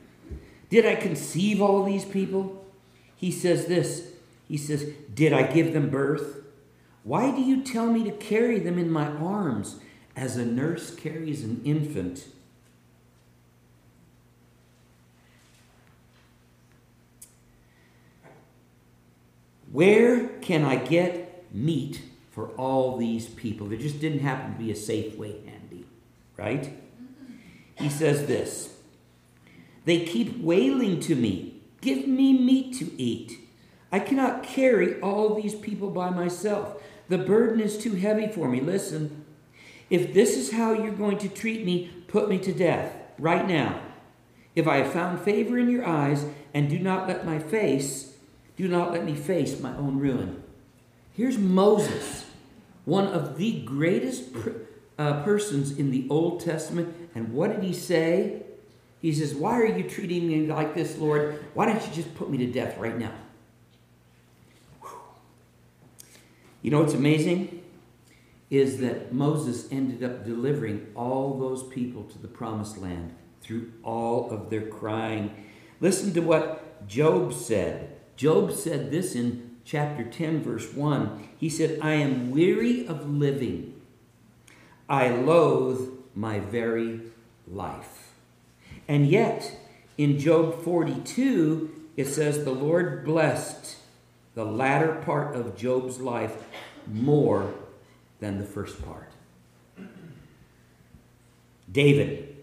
did 0.70 0.86
I 0.86 0.94
conceive 0.94 1.64
all 1.64 1.84
these 1.84 2.06
people? 2.06 2.64
He 3.16 3.32
says 3.32 3.66
this 3.66 4.12
He 4.48 4.58
says, 4.58 4.88
Did 5.12 5.34
I 5.34 5.52
give 5.52 5.74
them 5.74 5.90
birth? 5.90 6.44
Why 7.04 7.32
do 7.32 7.42
you 7.42 7.64
tell 7.64 7.88
me 7.88 8.04
to 8.04 8.12
carry 8.12 8.60
them 8.60 8.78
in 8.78 8.92
my 8.92 9.08
arms 9.08 9.80
as 10.16 10.38
a 10.38 10.46
nurse 10.46 10.94
carries 10.94 11.44
an 11.44 11.60
infant? 11.66 12.28
Where 19.72 20.28
can 20.40 20.64
I 20.64 20.76
get 20.76 21.46
meat 21.54 22.02
for 22.32 22.50
all 22.50 22.98
these 22.98 23.28
people? 23.28 23.68
There 23.68 23.78
just 23.78 24.00
didn't 24.00 24.20
happen 24.20 24.54
to 24.54 24.60
be 24.60 24.72
a 24.72 24.76
Safeway 24.76 25.46
handy, 25.46 25.86
right? 26.38 26.74
He 27.76 27.90
says 27.90 28.28
this 28.28 28.76
They 29.86 30.06
keep 30.06 30.40
wailing 30.40 31.00
to 31.02 31.16
me, 31.16 31.62
Give 31.82 32.08
me 32.08 32.34
meat 32.34 32.78
to 32.80 33.02
eat. 33.02 33.40
I 33.92 34.00
cannot 34.00 34.44
carry 34.44 35.00
all 35.02 35.34
these 35.36 35.56
people 35.56 35.90
by 35.90 36.10
myself. 36.12 36.82
The 37.10 37.18
burden 37.18 37.60
is 37.60 37.78
too 37.78 37.96
heavy 37.96 38.28
for 38.28 38.48
me. 38.48 38.62
Listen, 38.62 39.26
if 39.90 40.14
this 40.14 40.38
is 40.38 40.54
how 40.54 40.72
you're 40.72 40.94
going 40.94 41.18
to 41.18 41.28
treat 41.28 41.66
me, 41.66 41.92
put 42.08 42.30
me 42.30 42.38
to 42.40 42.54
death 42.54 42.96
right 43.20 43.46
now. 43.46 43.82
If 44.56 44.68
I 44.68 44.78
have 44.78 44.94
found 44.94 45.22
favor 45.22 45.58
in 45.58 45.70
your 45.70 45.86
eyes, 45.86 46.26
and 46.54 46.70
do 46.70 46.80
not 46.80 47.08
let 47.08 47.26
my 47.26 47.40
face, 47.40 48.11
do 48.62 48.68
not 48.68 48.92
let 48.92 49.04
me 49.04 49.16
face 49.16 49.60
my 49.60 49.76
own 49.78 49.98
ruin. 49.98 50.44
Here's 51.14 51.38
Moses, 51.38 52.26
one 52.86 53.08
of 53.08 53.38
the 53.38 53.62
greatest 53.62 54.26
uh, 54.98 55.24
persons 55.24 55.78
in 55.78 55.92
the 55.92 56.08
Old 56.10 56.42
Testament. 56.42 56.96
And 57.16 57.34
what 57.34 57.54
did 57.54 57.64
he 57.64 57.74
say? 57.74 58.44
He 59.02 59.14
says, 59.14 59.34
Why 59.34 59.60
are 59.60 59.66
you 59.66 59.90
treating 59.90 60.28
me 60.28 60.48
like 60.48 60.76
this, 60.76 60.98
Lord? 60.98 61.44
Why 61.54 61.66
don't 61.66 61.82
you 61.88 61.94
just 61.94 62.14
put 62.16 62.30
me 62.30 62.38
to 62.38 62.48
death 62.48 62.78
right 62.78 62.98
now? 62.98 63.14
Whew. 64.82 65.00
You 66.62 66.72
know 66.72 66.82
what's 66.82 66.94
amazing? 66.94 67.64
Is 68.50 68.80
that 68.80 69.14
Moses 69.14 69.68
ended 69.72 70.04
up 70.04 70.24
delivering 70.24 70.88
all 70.94 71.40
those 71.40 71.64
people 71.64 72.04
to 72.04 72.20
the 72.20 72.28
promised 72.28 72.78
land 72.78 73.16
through 73.42 73.72
all 73.84 74.30
of 74.30 74.50
their 74.50 74.68
crying. 74.68 75.32
Listen 75.80 76.14
to 76.14 76.20
what 76.20 76.88
Job 76.88 77.34
said. 77.34 77.91
Job 78.22 78.52
said 78.52 78.92
this 78.92 79.16
in 79.16 79.58
chapter 79.66 80.04
10, 80.04 80.44
verse 80.44 80.72
1. 80.76 81.28
He 81.40 81.50
said, 81.50 81.80
I 81.82 81.94
am 81.94 82.30
weary 82.30 82.86
of 82.86 83.10
living. 83.10 83.82
I 84.88 85.10
loathe 85.10 85.90
my 86.14 86.40
very 86.40 87.02
life. 87.48 88.14
And 88.88 89.08
yet, 89.08 89.52
in 89.98 90.20
Job 90.20 90.64
42, 90.64 91.88
it 91.98 92.06
says, 92.06 92.46
The 92.46 92.52
Lord 92.52 93.04
blessed 93.04 93.78
the 94.36 94.46
latter 94.46 95.02
part 95.04 95.36
of 95.36 95.58
Job's 95.58 96.00
life 96.00 96.44
more 96.86 97.52
than 98.20 98.38
the 98.38 98.46
first 98.46 98.86
part. 98.86 99.14
David, 101.72 102.36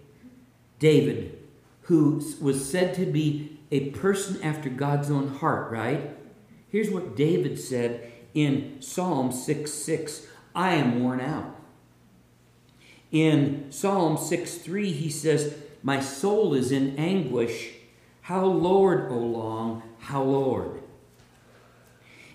David, 0.81 1.39
who 1.83 2.20
was 2.41 2.68
said 2.68 2.95
to 2.95 3.07
be 3.07 3.58
a 3.71 3.91
person 3.91 4.43
after 4.43 4.69
God's 4.69 5.11
own 5.11 5.29
heart, 5.37 5.71
right? 5.71 6.16
Here's 6.69 6.91
what 6.91 7.16
David 7.16 7.59
said 7.59 8.12
in 8.35 8.81
Psalm 8.81 9.33
6 9.33 9.73
6 9.73 10.27
I 10.55 10.75
am 10.75 11.03
worn 11.03 11.21
out. 11.21 11.55
In 13.11 13.71
Psalm 13.71 14.16
6 14.16 14.57
3, 14.57 14.93
he 14.93 15.11
says, 15.11 15.55
My 15.83 16.01
soul 16.01 16.55
is 16.55 16.73
in 16.73 16.97
anguish. 16.97 17.71
How, 18.23 18.45
Lord, 18.45 19.11
O 19.11 19.16
long, 19.16 19.83
how, 20.01 20.23
Lord? 20.23 20.83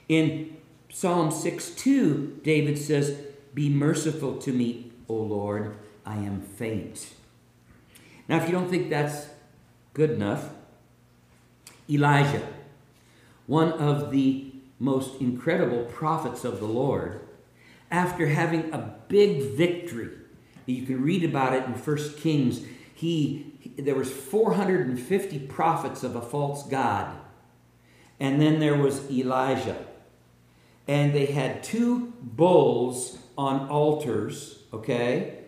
In 0.09 0.57
Psalm 0.89 1.31
6 1.31 1.71
2, 1.71 2.41
David 2.43 2.77
says, 2.77 3.17
Be 3.53 3.69
merciful 3.69 4.37
to 4.37 4.51
me, 4.51 4.91
O 5.07 5.15
Lord, 5.15 5.77
I 6.05 6.15
am 6.15 6.41
faint. 6.41 7.13
Now, 8.27 8.37
if 8.37 8.45
you 8.45 8.51
don't 8.51 8.69
think 8.69 8.89
that's 8.89 9.27
good 9.93 10.11
enough, 10.11 10.49
Elijah, 11.89 12.47
one 13.47 13.73
of 13.73 14.11
the 14.11 14.51
most 14.79 15.19
incredible 15.21 15.85
prophets 15.85 16.43
of 16.43 16.59
the 16.59 16.65
Lord, 16.65 17.21
after 17.91 18.27
having 18.27 18.73
a 18.73 18.95
big 19.07 19.51
victory, 19.51 20.09
you 20.65 20.85
can 20.85 21.01
read 21.01 21.23
about 21.23 21.53
it 21.53 21.65
in 21.65 21.73
1 21.73 22.13
Kings, 22.17 22.61
he 22.93 23.53
there 23.77 23.95
was 23.95 24.11
450 24.11 25.39
prophets 25.39 26.03
of 26.03 26.15
a 26.15 26.21
false 26.21 26.67
god. 26.67 27.15
And 28.19 28.41
then 28.41 28.59
there 28.59 28.77
was 28.77 29.09
Elijah. 29.09 29.85
And 30.87 31.13
they 31.13 31.27
had 31.27 31.63
two 31.63 32.13
bulls 32.21 33.17
on 33.37 33.69
altars, 33.69 34.59
okay? 34.73 35.39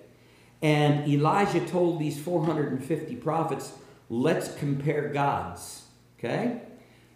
And 0.62 1.08
Elijah 1.08 1.66
told 1.66 2.00
these 2.00 2.20
450 2.20 3.16
prophets, 3.18 3.74
let's 4.10 4.54
compare 4.56 5.10
gods. 5.10 5.85
Okay? 6.26 6.62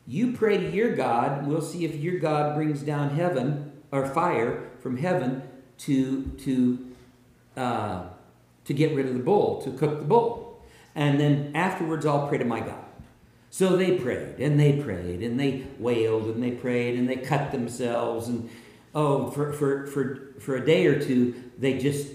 You 0.08 0.34
pray 0.34 0.58
to 0.58 0.70
your 0.70 0.96
God, 0.96 1.46
we'll 1.48 1.62
see 1.62 1.86
if 1.86 1.96
your 1.96 2.20
God 2.20 2.56
brings 2.56 2.82
down 2.82 3.12
heaven 3.12 3.72
or 3.92 4.08
fire 4.08 4.70
from 4.80 4.98
heaven 4.98 5.44
to 5.80 6.24
to 6.44 6.88
uh, 7.56 8.04
to 8.66 8.74
get 8.74 8.96
rid 8.96 9.08
of 9.08 9.14
the 9.14 9.20
bull, 9.20 9.62
to 9.62 9.72
cook 9.72 10.00
the 10.00 10.06
bull, 10.06 10.62
and 10.96 11.20
then 11.20 11.52
afterwards 11.56 12.06
I'll 12.06 12.28
pray 12.28 12.38
to 12.38 12.46
my 12.46 12.60
God. 12.60 12.86
So 13.52 13.76
they 13.76 13.98
prayed 13.98 14.40
and 14.40 14.60
they 14.60 14.74
prayed 14.74 15.24
and 15.24 15.40
they 15.40 15.66
wailed 15.80 16.26
and 16.26 16.42
they 16.42 16.52
prayed 16.52 16.98
and 16.98 17.10
they 17.10 17.18
cut 17.18 17.52
themselves 17.52 18.28
and 18.28 18.50
oh 18.94 19.32
for 19.32 19.54
for 19.54 19.88
for 19.88 20.34
for 20.40 20.56
a 20.56 20.66
day 20.66 20.86
or 20.86 21.00
two 21.00 21.34
they 21.58 21.78
just 21.78 22.10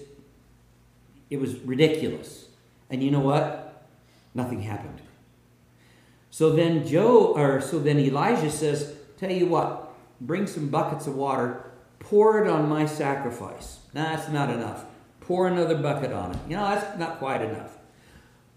it 1.31 1.41
was 1.41 1.57
ridiculous. 1.61 2.49
And 2.91 3.03
you 3.03 3.11
know 3.11 3.21
what? 3.21 3.87
Nothing 4.35 4.63
happened. 4.63 5.01
So 6.35 6.51
then 6.51 6.85
Joe, 6.85 7.33
or 7.37 7.61
so 7.61 7.79
then 7.79 7.97
Elijah 7.97 8.51
says, 8.51 8.93
Tell 9.19 9.31
you 9.31 9.47
what, 9.47 9.95
bring 10.21 10.49
some 10.49 10.67
buckets 10.67 11.07
of 11.07 11.15
water, 11.15 11.71
pour 12.01 12.43
it 12.43 12.51
on 12.51 12.69
my 12.69 12.87
sacrifice. 12.87 13.79
Nah, 13.95 14.17
that's 14.17 14.29
not 14.33 14.51
enough. 14.51 14.85
Pour 15.21 15.47
another 15.47 15.77
bucket 15.77 16.13
on 16.13 16.33
it. 16.33 16.39
You 16.49 16.57
know, 16.57 16.65
that's 16.65 16.99
not 16.99 17.21
quite 17.21 17.41
enough. 17.41 17.77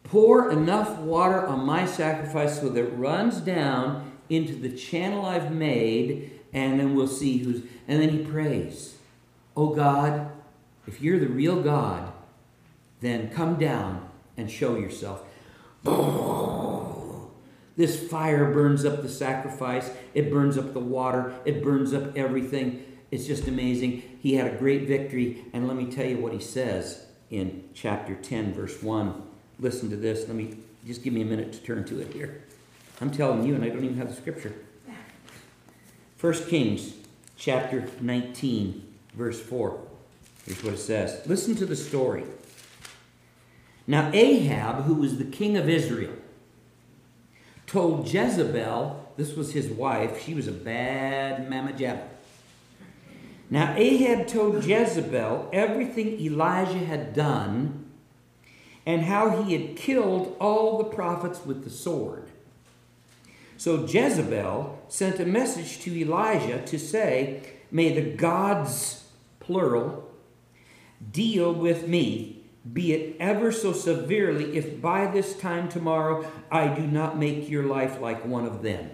Pour 0.01 0.49
enough 0.49 0.97
water 0.97 1.45
on 1.45 1.67
my 1.67 1.85
sacrifice 1.85 2.59
so 2.59 2.69
that 2.69 2.83
it 2.83 2.93
runs 2.93 3.41
down 3.41 4.11
into 4.27 4.55
the 4.55 4.75
channel 4.75 5.23
I've 5.23 5.53
made, 5.53 6.31
and 6.53 6.79
then 6.79 6.95
we'll 6.95 7.07
see 7.07 7.37
who's. 7.37 7.61
And 7.87 8.01
then 8.01 8.09
he 8.09 8.25
prays, 8.25 8.95
Oh 9.55 9.75
God, 9.75 10.31
if 10.87 10.99
you're 10.99 11.19
the 11.19 11.27
real 11.27 11.61
God, 11.61 12.11
then 13.01 13.29
come 13.29 13.53
down 13.59 14.09
and 14.35 14.49
show 14.49 14.77
yourself. 14.77 15.21
This 17.77 18.09
fire 18.09 18.51
burns 18.51 18.83
up 18.83 19.03
the 19.03 19.09
sacrifice, 19.09 19.91
it 20.15 20.31
burns 20.31 20.57
up 20.57 20.73
the 20.73 20.79
water, 20.79 21.35
it 21.45 21.63
burns 21.63 21.93
up 21.93 22.17
everything. 22.17 22.83
It's 23.11 23.27
just 23.27 23.47
amazing. 23.47 24.17
He 24.19 24.33
had 24.33 24.51
a 24.51 24.57
great 24.57 24.87
victory, 24.87 25.45
and 25.53 25.67
let 25.67 25.77
me 25.77 25.85
tell 25.85 26.05
you 26.05 26.17
what 26.17 26.33
he 26.33 26.39
says 26.39 27.05
in 27.29 27.69
chapter 27.73 28.15
10, 28.15 28.53
verse 28.53 28.81
1. 28.81 29.21
Listen 29.59 29.89
to 29.91 29.95
this. 29.95 30.27
Let 30.27 30.35
me 30.35 30.57
just 30.85 31.03
give 31.03 31.13
me 31.13 31.21
a 31.21 31.25
minute 31.25 31.53
to 31.53 31.59
turn 31.59 31.85
to 31.85 32.01
it 32.01 32.11
here. 32.13 32.43
I'm 32.99 33.11
telling 33.11 33.45
you, 33.45 33.53
and 33.53 33.63
I 33.63 33.69
don't 33.69 33.85
even 33.85 33.97
have 33.97 34.09
the 34.09 34.15
scripture. 34.15 34.55
1 36.19 36.33
Kings 36.45 36.93
chapter 37.37 37.87
19, 38.01 38.83
verse 39.13 39.39
4. 39.39 39.79
Here's 40.45 40.63
what 40.63 40.73
it 40.73 40.79
says. 40.79 41.21
Listen 41.27 41.55
to 41.57 41.65
the 41.65 41.75
story. 41.75 42.23
Now, 43.85 44.09
Ahab, 44.13 44.85
who 44.85 44.95
was 44.95 45.17
the 45.17 45.25
king 45.25 45.57
of 45.57 45.69
Israel, 45.69 46.13
told 47.67 48.11
Jezebel, 48.11 49.13
this 49.17 49.35
was 49.35 49.51
his 49.51 49.67
wife, 49.67 50.23
she 50.23 50.33
was 50.33 50.47
a 50.47 50.51
bad 50.51 51.49
mamma 51.49 51.73
jabba. 51.73 52.07
Now, 53.49 53.75
Ahab 53.77 54.27
told 54.27 54.65
Jezebel 54.65 55.49
everything 55.53 56.19
Elijah 56.19 56.79
had 56.79 57.13
done 57.13 57.85
and 58.85 59.03
how 59.03 59.43
he 59.43 59.53
had 59.53 59.75
killed 59.75 60.35
all 60.39 60.77
the 60.77 60.85
prophets 60.85 61.45
with 61.45 61.63
the 61.63 61.69
sword. 61.69 62.29
So 63.57 63.85
Jezebel 63.85 64.79
sent 64.87 65.19
a 65.19 65.25
message 65.25 65.79
to 65.81 65.99
Elijah 65.99 66.61
to 66.65 66.77
say, 66.77 67.41
May 67.71 67.93
the 67.93 68.15
gods, 68.15 69.09
plural, 69.39 70.09
deal 71.11 71.53
with 71.53 71.87
me, 71.87 72.36
be 72.73 72.93
it 72.93 73.15
ever 73.19 73.51
so 73.51 73.71
severely, 73.71 74.57
if 74.57 74.81
by 74.81 75.09
this 75.09 75.37
time 75.37 75.69
tomorrow 75.69 76.29
I 76.51 76.67
do 76.67 76.85
not 76.87 77.17
make 77.17 77.49
your 77.49 77.63
life 77.63 78.01
like 78.01 78.25
one 78.25 78.45
of 78.45 78.61
them. 78.63 78.89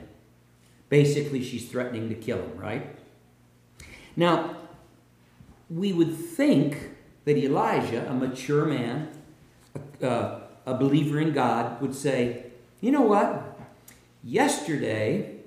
Basically, 0.90 1.44
she's 1.44 1.70
threatening 1.70 2.10
to 2.10 2.16
kill 2.16 2.40
him, 2.40 2.58
right? 2.58 2.96
Now, 4.16 4.58
we 5.70 5.94
would 5.94 6.16
think 6.16 6.92
that 7.26 7.38
Elijah, 7.38 8.08
a 8.10 8.14
mature 8.14 8.66
man, 8.66 9.10
a, 10.02 10.08
uh, 10.08 10.40
a 10.66 10.76
believer 10.76 11.20
in 11.20 11.34
God, 11.34 11.82
would 11.82 11.96
say, 11.96 12.46
You 12.80 12.92
know 12.92 13.02
what? 13.02 13.60
Yesterday, 14.24 15.38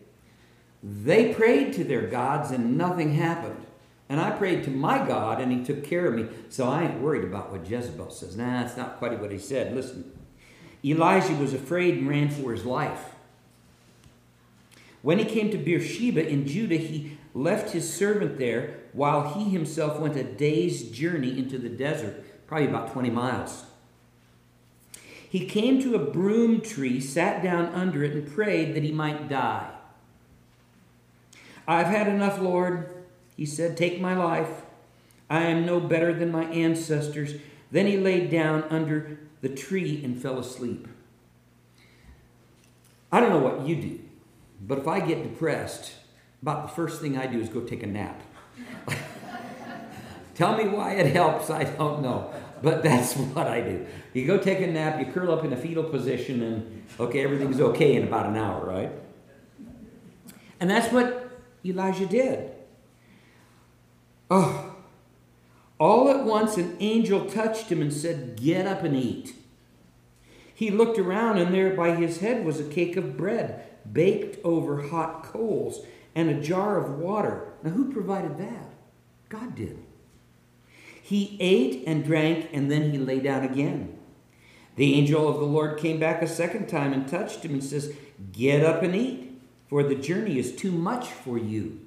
they 0.82 1.32
prayed 1.34 1.72
to 1.74 1.84
their 1.84 2.06
gods 2.06 2.50
and 2.50 2.76
nothing 2.76 3.14
happened. 3.14 3.65
And 4.08 4.20
I 4.20 4.30
prayed 4.30 4.64
to 4.64 4.70
my 4.70 5.06
God 5.06 5.40
and 5.40 5.50
he 5.50 5.64
took 5.64 5.84
care 5.84 6.06
of 6.06 6.14
me. 6.14 6.28
So 6.48 6.68
I 6.68 6.84
ain't 6.84 7.00
worried 7.00 7.24
about 7.24 7.50
what 7.50 7.68
Jezebel 7.68 8.10
says. 8.10 8.36
Nah, 8.36 8.62
that's 8.62 8.76
not 8.76 8.98
quite 8.98 9.18
what 9.20 9.32
he 9.32 9.38
said. 9.38 9.74
Listen. 9.74 10.12
Elijah 10.84 11.34
was 11.34 11.52
afraid 11.52 11.98
and 11.98 12.08
ran 12.08 12.30
for 12.30 12.52
his 12.52 12.64
life. 12.64 13.14
When 15.02 15.18
he 15.18 15.24
came 15.24 15.50
to 15.50 15.58
Beersheba 15.58 16.28
in 16.28 16.46
Judah, 16.46 16.76
he 16.76 17.18
left 17.34 17.72
his 17.72 17.92
servant 17.92 18.38
there 18.38 18.78
while 18.92 19.34
he 19.34 19.50
himself 19.50 19.98
went 19.98 20.16
a 20.16 20.24
day's 20.24 20.90
journey 20.90 21.38
into 21.38 21.58
the 21.58 21.68
desert, 21.68 22.24
probably 22.46 22.68
about 22.68 22.92
20 22.92 23.10
miles. 23.10 23.64
He 25.28 25.46
came 25.46 25.82
to 25.82 25.94
a 25.94 26.10
broom 26.10 26.60
tree, 26.60 27.00
sat 27.00 27.42
down 27.42 27.66
under 27.74 28.02
it, 28.04 28.12
and 28.12 28.32
prayed 28.32 28.74
that 28.74 28.82
he 28.82 28.92
might 28.92 29.28
die. 29.28 29.70
I've 31.68 31.88
had 31.88 32.08
enough, 32.08 32.40
Lord, 32.40 32.95
he 33.36 33.46
said, 33.46 33.76
Take 33.76 34.00
my 34.00 34.16
life. 34.16 34.62
I 35.28 35.42
am 35.42 35.66
no 35.66 35.80
better 35.80 36.14
than 36.14 36.30
my 36.30 36.44
ancestors. 36.44 37.34
Then 37.70 37.86
he 37.86 37.96
laid 37.96 38.30
down 38.30 38.64
under 38.70 39.18
the 39.40 39.48
tree 39.48 40.02
and 40.04 40.20
fell 40.20 40.38
asleep. 40.38 40.86
I 43.12 43.20
don't 43.20 43.30
know 43.30 43.38
what 43.38 43.66
you 43.66 43.76
do, 43.76 44.00
but 44.60 44.78
if 44.78 44.88
I 44.88 45.00
get 45.00 45.22
depressed, 45.22 45.92
about 46.42 46.68
the 46.68 46.74
first 46.74 47.00
thing 47.00 47.16
I 47.16 47.26
do 47.26 47.40
is 47.40 47.48
go 47.48 47.60
take 47.60 47.82
a 47.82 47.86
nap. 47.86 48.20
Tell 50.34 50.56
me 50.56 50.68
why 50.68 50.92
it 50.92 51.14
helps, 51.14 51.50
I 51.50 51.64
don't 51.64 52.02
know. 52.02 52.30
But 52.62 52.82
that's 52.82 53.14
what 53.14 53.46
I 53.46 53.60
do. 53.60 53.86
You 54.12 54.26
go 54.26 54.38
take 54.38 54.60
a 54.60 54.66
nap, 54.66 54.98
you 54.98 55.12
curl 55.12 55.30
up 55.30 55.44
in 55.44 55.52
a 55.52 55.56
fetal 55.56 55.84
position, 55.84 56.42
and 56.42 56.84
okay, 56.98 57.22
everything's 57.22 57.60
okay 57.60 57.96
in 57.96 58.04
about 58.04 58.26
an 58.26 58.36
hour, 58.36 58.64
right? 58.64 58.92
And 60.60 60.70
that's 60.70 60.92
what 60.92 61.30
Elijah 61.64 62.06
did. 62.06 62.50
Oh, 64.30 64.74
all 65.78 66.08
at 66.08 66.24
once 66.24 66.56
an 66.56 66.76
angel 66.80 67.26
touched 67.26 67.70
him 67.70 67.80
and 67.80 67.92
said, 67.92 68.40
Get 68.40 68.66
up 68.66 68.82
and 68.82 68.96
eat. 68.96 69.34
He 70.54 70.70
looked 70.70 70.98
around, 70.98 71.38
and 71.38 71.54
there 71.54 71.74
by 71.74 71.94
his 71.94 72.20
head 72.20 72.44
was 72.44 72.58
a 72.58 72.64
cake 72.64 72.96
of 72.96 73.16
bread 73.16 73.66
baked 73.92 74.44
over 74.44 74.88
hot 74.88 75.22
coals 75.22 75.84
and 76.14 76.30
a 76.30 76.40
jar 76.40 76.78
of 76.78 76.98
water. 76.98 77.52
Now, 77.62 77.70
who 77.70 77.92
provided 77.92 78.38
that? 78.38 78.70
God 79.28 79.54
did. 79.54 79.78
He 81.02 81.36
ate 81.40 81.84
and 81.86 82.04
drank, 82.04 82.48
and 82.52 82.70
then 82.70 82.90
he 82.90 82.98
lay 82.98 83.20
down 83.20 83.44
again. 83.44 83.96
The 84.76 84.94
angel 84.94 85.28
of 85.28 85.36
the 85.36 85.44
Lord 85.44 85.78
came 85.78 86.00
back 86.00 86.20
a 86.20 86.26
second 86.26 86.68
time 86.68 86.92
and 86.92 87.06
touched 87.06 87.44
him 87.44 87.52
and 87.52 87.62
says, 87.62 87.94
Get 88.32 88.64
up 88.64 88.82
and 88.82 88.94
eat, 88.96 89.40
for 89.68 89.82
the 89.82 89.94
journey 89.94 90.38
is 90.38 90.56
too 90.56 90.72
much 90.72 91.08
for 91.08 91.38
you. 91.38 91.80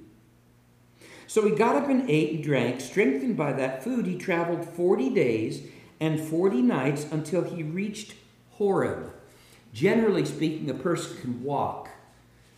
So 1.30 1.46
he 1.46 1.54
got 1.54 1.76
up 1.76 1.88
and 1.88 2.10
ate 2.10 2.32
and 2.34 2.42
drank. 2.42 2.80
Strengthened 2.80 3.36
by 3.36 3.52
that 3.52 3.84
food, 3.84 4.04
he 4.04 4.18
traveled 4.18 4.64
40 4.64 5.10
days 5.10 5.62
and 6.00 6.20
40 6.20 6.60
nights 6.60 7.06
until 7.12 7.44
he 7.44 7.62
reached 7.62 8.14
Horeb. 8.54 9.12
Generally 9.72 10.24
speaking, 10.24 10.68
a 10.68 10.74
person 10.74 11.16
can 11.18 11.44
walk, 11.44 11.88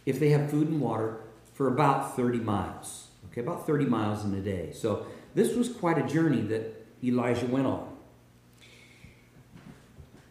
if 0.07 0.19
they 0.19 0.31
have 0.31 0.51
food 0.51 0.69
and 0.69 0.81
water, 0.81 1.19
for 1.53 1.69
about 1.69 2.17
30 2.17 2.39
miles. 2.39 3.09
Okay, 3.31 3.43
about 3.43 3.67
30 3.67 3.85
miles 3.85 4.25
in 4.25 4.33
a 4.33 4.41
day. 4.41 4.73
So 4.73 5.07
this 5.35 5.55
was 5.55 5.69
quite 5.69 5.99
a 5.99 6.09
journey 6.09 6.41
that 6.41 6.87
Elijah 7.05 7.45
went 7.45 7.67
on. 7.67 7.95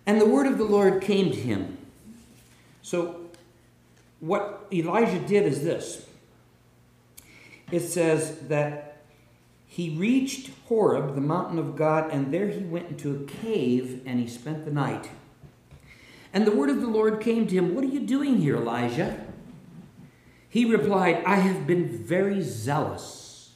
And 0.07 0.19
the 0.19 0.25
word 0.25 0.47
of 0.47 0.57
the 0.57 0.63
Lord 0.63 1.03
came 1.03 1.29
to 1.29 1.39
him. 1.39 1.77
So 2.81 3.21
what 4.19 4.65
Elijah 4.73 5.19
did 5.19 5.45
is 5.45 5.63
this 5.63 6.07
it 7.71 7.81
says 7.81 8.39
that 8.47 8.91
he 9.65 9.91
reached 9.91 10.49
Horeb, 10.65 11.15
the 11.15 11.21
mountain 11.21 11.57
of 11.57 11.77
God, 11.77 12.11
and 12.11 12.33
there 12.33 12.49
he 12.49 12.59
went 12.59 12.89
into 12.89 13.15
a 13.15 13.25
cave 13.25 14.01
and 14.05 14.19
he 14.19 14.27
spent 14.27 14.65
the 14.65 14.71
night. 14.71 15.09
And 16.33 16.45
the 16.45 16.51
word 16.51 16.69
of 16.69 16.81
the 16.81 16.87
Lord 16.87 17.21
came 17.21 17.47
to 17.47 17.55
him, 17.55 17.73
What 17.73 17.85
are 17.85 17.87
you 17.87 18.01
doing 18.01 18.41
here, 18.41 18.57
Elijah? 18.57 19.25
He 20.49 20.65
replied, 20.65 21.23
I 21.25 21.35
have 21.35 21.65
been 21.65 21.87
very 21.87 22.41
zealous 22.41 23.51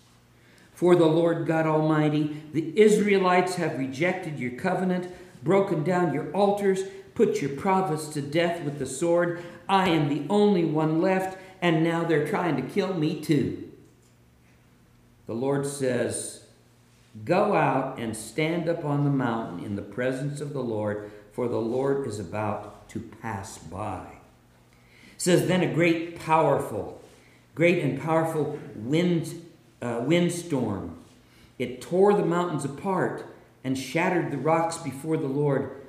for 0.74 0.95
the 0.95 1.05
Lord 1.05 1.45
God 1.45 1.66
Almighty. 1.66 2.41
The 2.53 2.80
Israelites 2.80 3.55
have 3.55 3.78
rejected 3.78 4.39
your 4.39 4.51
covenant, 4.51 5.13
broken 5.43 5.84
down 5.84 6.13
your 6.13 6.32
altars, 6.32 6.84
put 7.13 7.41
your 7.41 7.51
prophets 7.51 8.07
to 8.09 8.22
death 8.22 8.63
with 8.63 8.80
the 8.80 8.86
sword. 8.86 9.43
I 9.68 9.89
am 9.89 10.07
the 10.07 10.26
only 10.30 10.63
one 10.63 11.01
left, 11.01 11.38
and 11.61 11.84
now 11.84 12.05
they're 12.05 12.28
trying 12.28 12.55
to 12.55 12.61
kill 12.61 12.93
me 12.93 13.20
too 13.20 13.64
the 15.28 15.34
Lord 15.34 15.65
says, 15.65 16.45
Go 17.23 17.55
out 17.55 17.97
and 17.97 18.15
stand 18.15 18.67
up 18.67 18.84
on 18.84 19.05
the 19.05 19.09
mountain 19.09 19.63
in 19.63 19.76
the 19.76 19.82
presence 19.82 20.41
of 20.41 20.53
the 20.53 20.63
Lord, 20.63 21.11
for 21.32 21.47
the 21.47 21.61
Lord 21.61 22.07
is 22.07 22.19
about 22.19 22.89
to 22.89 22.99
pass 22.99 23.57
by. 23.57 24.05
It 25.13 25.21
says, 25.21 25.47
Then 25.47 25.61
a 25.61 25.73
great, 25.73 26.19
powerful, 26.19 27.01
great 27.53 27.84
and 27.84 28.01
powerful 28.01 28.59
wind, 28.76 29.45
uh, 29.82 30.01
windstorm. 30.05 30.97
It 31.57 31.82
tore 31.82 32.13
the 32.13 32.26
mountains 32.26 32.65
apart 32.65 33.26
and 33.63 33.78
shattered 33.78 34.32
the 34.32 34.38
rocks 34.38 34.78
before 34.78 35.17
the 35.17 35.28
Lord, 35.28 35.82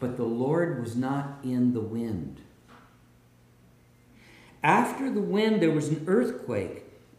but 0.00 0.16
the 0.16 0.24
Lord 0.24 0.80
was 0.80 0.94
not 0.94 1.38
in 1.42 1.72
the 1.72 1.80
wind. 1.80 2.40
After 4.62 5.10
the 5.10 5.20
wind, 5.20 5.60
there 5.60 5.70
was 5.70 5.88
an 5.88 6.04
earthquake 6.06 6.83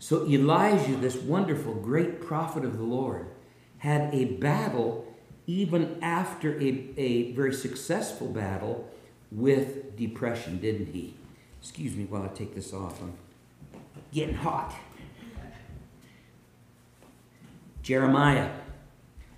So 0.00 0.26
Elijah, 0.26 0.96
this 0.96 1.16
wonderful, 1.16 1.74
great 1.74 2.22
prophet 2.22 2.64
of 2.64 2.78
the 2.78 2.84
Lord, 2.84 3.26
had 3.78 4.12
a 4.14 4.24
battle 4.24 5.06
even 5.46 5.98
after 6.02 6.58
a, 6.60 6.88
a 6.96 7.32
very 7.32 7.52
successful 7.52 8.28
battle 8.28 8.88
with 9.30 9.96
depression, 9.96 10.58
didn't 10.58 10.86
he? 10.86 11.14
Excuse 11.60 11.94
me 11.94 12.04
while 12.04 12.22
I 12.22 12.28
take 12.28 12.54
this 12.54 12.72
off. 12.72 13.00
I'm 13.02 13.12
getting 14.12 14.34
hot. 14.34 14.74
Jeremiah. 17.82 18.50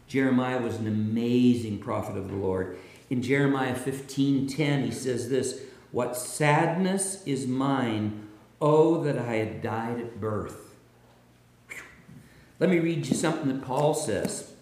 Jeremiah 0.07 0.61
was 0.61 0.77
an 0.77 0.87
amazing 0.87 1.79
prophet 1.79 2.17
of 2.17 2.29
the 2.29 2.37
Lord. 2.37 2.79
In 3.11 3.21
Jeremiah 3.21 3.75
15:10 3.75 4.85
he 4.85 4.91
says 4.93 5.29
this, 5.29 5.63
"What 5.91 6.17
sadness 6.17 7.27
is 7.27 7.49
mine, 7.49 8.22
oh 8.63 9.03
that 9.03 9.19
I 9.19 9.35
had 9.35 9.61
died 9.61 9.99
at 10.01 10.19
birth." 10.19 10.75
Let 12.59 12.71
me 12.71 12.79
read 12.79 13.07
you 13.07 13.17
something 13.17 13.49
that 13.49 13.67
Paul 13.67 13.93
says. 13.93 14.53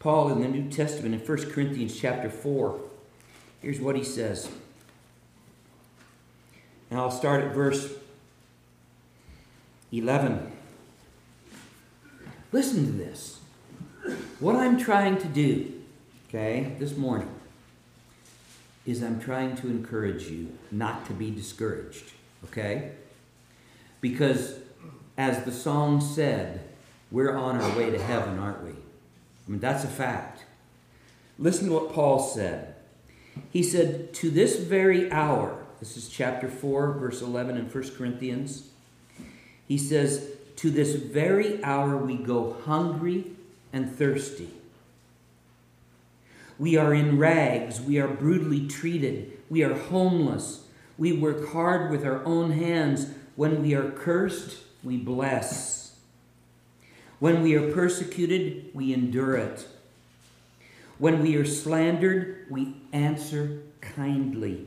Paul 0.00 0.30
in 0.30 0.42
the 0.42 0.48
New 0.48 0.68
Testament 0.68 1.14
in 1.14 1.20
1 1.20 1.50
Corinthians 1.52 1.98
chapter 1.98 2.28
4. 2.28 2.80
Here's 3.62 3.80
what 3.80 3.96
he 3.96 4.04
says. 4.04 4.48
And 6.90 6.98
I'll 6.98 7.10
start 7.10 7.44
at 7.44 7.54
verse 7.54 7.94
11. 9.92 10.52
Listen 12.52 12.86
to 12.86 12.92
this. 12.92 13.38
What 14.40 14.56
I'm 14.56 14.78
trying 14.78 15.18
to 15.18 15.26
do, 15.28 15.72
okay, 16.28 16.74
this 16.78 16.96
morning, 16.96 17.30
is 18.84 19.02
I'm 19.02 19.20
trying 19.20 19.56
to 19.56 19.68
encourage 19.68 20.24
you 20.24 20.56
not 20.70 21.06
to 21.06 21.12
be 21.12 21.30
discouraged, 21.30 22.12
okay? 22.44 22.92
Because 24.08 24.54
as 25.18 25.44
the 25.44 25.50
song 25.50 26.00
said, 26.00 26.60
we're 27.10 27.36
on 27.36 27.60
our 27.60 27.76
way 27.76 27.90
to 27.90 28.00
heaven, 28.00 28.38
aren't 28.38 28.62
we? 28.62 28.70
I 28.70 29.50
mean, 29.50 29.58
that's 29.58 29.82
a 29.82 29.88
fact. 29.88 30.44
Listen 31.40 31.66
to 31.66 31.72
what 31.72 31.92
Paul 31.92 32.20
said. 32.20 32.76
He 33.50 33.64
said, 33.64 34.14
To 34.14 34.30
this 34.30 34.60
very 34.60 35.10
hour, 35.10 35.66
this 35.80 35.96
is 35.96 36.08
chapter 36.08 36.46
4, 36.48 36.92
verse 36.92 37.20
11 37.20 37.56
in 37.56 37.64
1 37.68 37.90
Corinthians. 37.96 38.68
He 39.66 39.76
says, 39.76 40.30
To 40.56 40.70
this 40.70 40.94
very 40.94 41.62
hour 41.64 41.96
we 41.96 42.16
go 42.16 42.56
hungry 42.64 43.24
and 43.72 43.92
thirsty. 43.92 44.50
We 46.60 46.76
are 46.76 46.94
in 46.94 47.18
rags. 47.18 47.80
We 47.80 47.98
are 47.98 48.06
brutally 48.06 48.68
treated. 48.68 49.32
We 49.50 49.64
are 49.64 49.74
homeless. 49.74 50.64
We 50.96 51.12
work 51.12 51.48
hard 51.48 51.90
with 51.90 52.06
our 52.06 52.24
own 52.24 52.52
hands. 52.52 53.08
When 53.36 53.62
we 53.62 53.74
are 53.74 53.90
cursed, 53.90 54.58
we 54.82 54.96
bless. 54.96 55.96
When 57.18 57.42
we 57.42 57.54
are 57.54 57.72
persecuted, 57.72 58.70
we 58.74 58.92
endure 58.92 59.36
it. 59.36 59.66
When 60.98 61.22
we 61.22 61.36
are 61.36 61.44
slandered, 61.44 62.46
we 62.50 62.76
answer 62.92 63.62
kindly. 63.80 64.66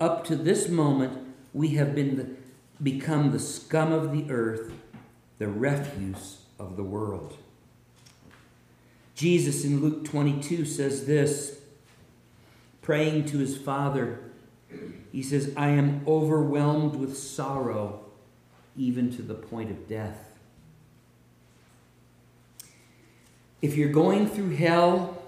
Up 0.00 0.24
to 0.26 0.36
this 0.36 0.68
moment, 0.68 1.34
we 1.54 1.68
have 1.68 1.94
been 1.94 2.16
the, 2.16 2.28
become 2.82 3.32
the 3.32 3.38
scum 3.38 3.92
of 3.92 4.12
the 4.12 4.30
earth, 4.30 4.72
the 5.38 5.48
refuse 5.48 6.42
of 6.58 6.76
the 6.76 6.82
world. 6.82 7.36
Jesus 9.14 9.64
in 9.64 9.80
Luke 9.80 10.04
22 10.04 10.64
says 10.64 11.06
this, 11.06 11.60
praying 12.80 13.26
to 13.26 13.38
his 13.38 13.56
Father. 13.56 14.31
He 15.12 15.22
says, 15.22 15.52
I 15.56 15.68
am 15.68 16.02
overwhelmed 16.06 16.96
with 16.96 17.16
sorrow, 17.16 18.06
even 18.76 19.14
to 19.16 19.22
the 19.22 19.34
point 19.34 19.70
of 19.70 19.86
death. 19.86 20.32
If 23.60 23.76
you're 23.76 23.92
going 23.92 24.26
through 24.26 24.56
hell, 24.56 25.22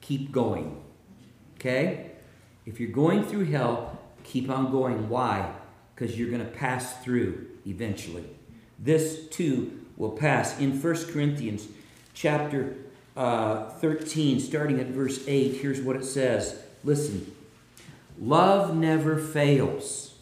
keep 0.00 0.32
going. 0.32 0.82
Okay? 1.56 2.12
If 2.66 2.80
you're 2.80 2.90
going 2.90 3.24
through 3.24 3.44
hell, 3.44 4.00
keep 4.24 4.50
on 4.50 4.70
going. 4.70 5.08
Why? 5.08 5.52
Because 5.94 6.18
you're 6.18 6.30
going 6.30 6.44
to 6.44 6.50
pass 6.50 7.04
through 7.04 7.46
eventually. 7.66 8.24
This 8.78 9.28
too 9.28 9.86
will 9.96 10.12
pass. 10.12 10.58
In 10.58 10.80
1 10.80 11.12
Corinthians 11.12 11.68
chapter 12.14 12.76
uh, 13.16 13.68
13, 13.68 14.40
starting 14.40 14.80
at 14.80 14.86
verse 14.86 15.22
8, 15.28 15.56
here's 15.56 15.80
what 15.80 15.96
it 15.96 16.04
says. 16.04 16.58
Listen. 16.82 17.30
Love 18.20 18.76
never 18.76 19.16
fails. 19.16 20.14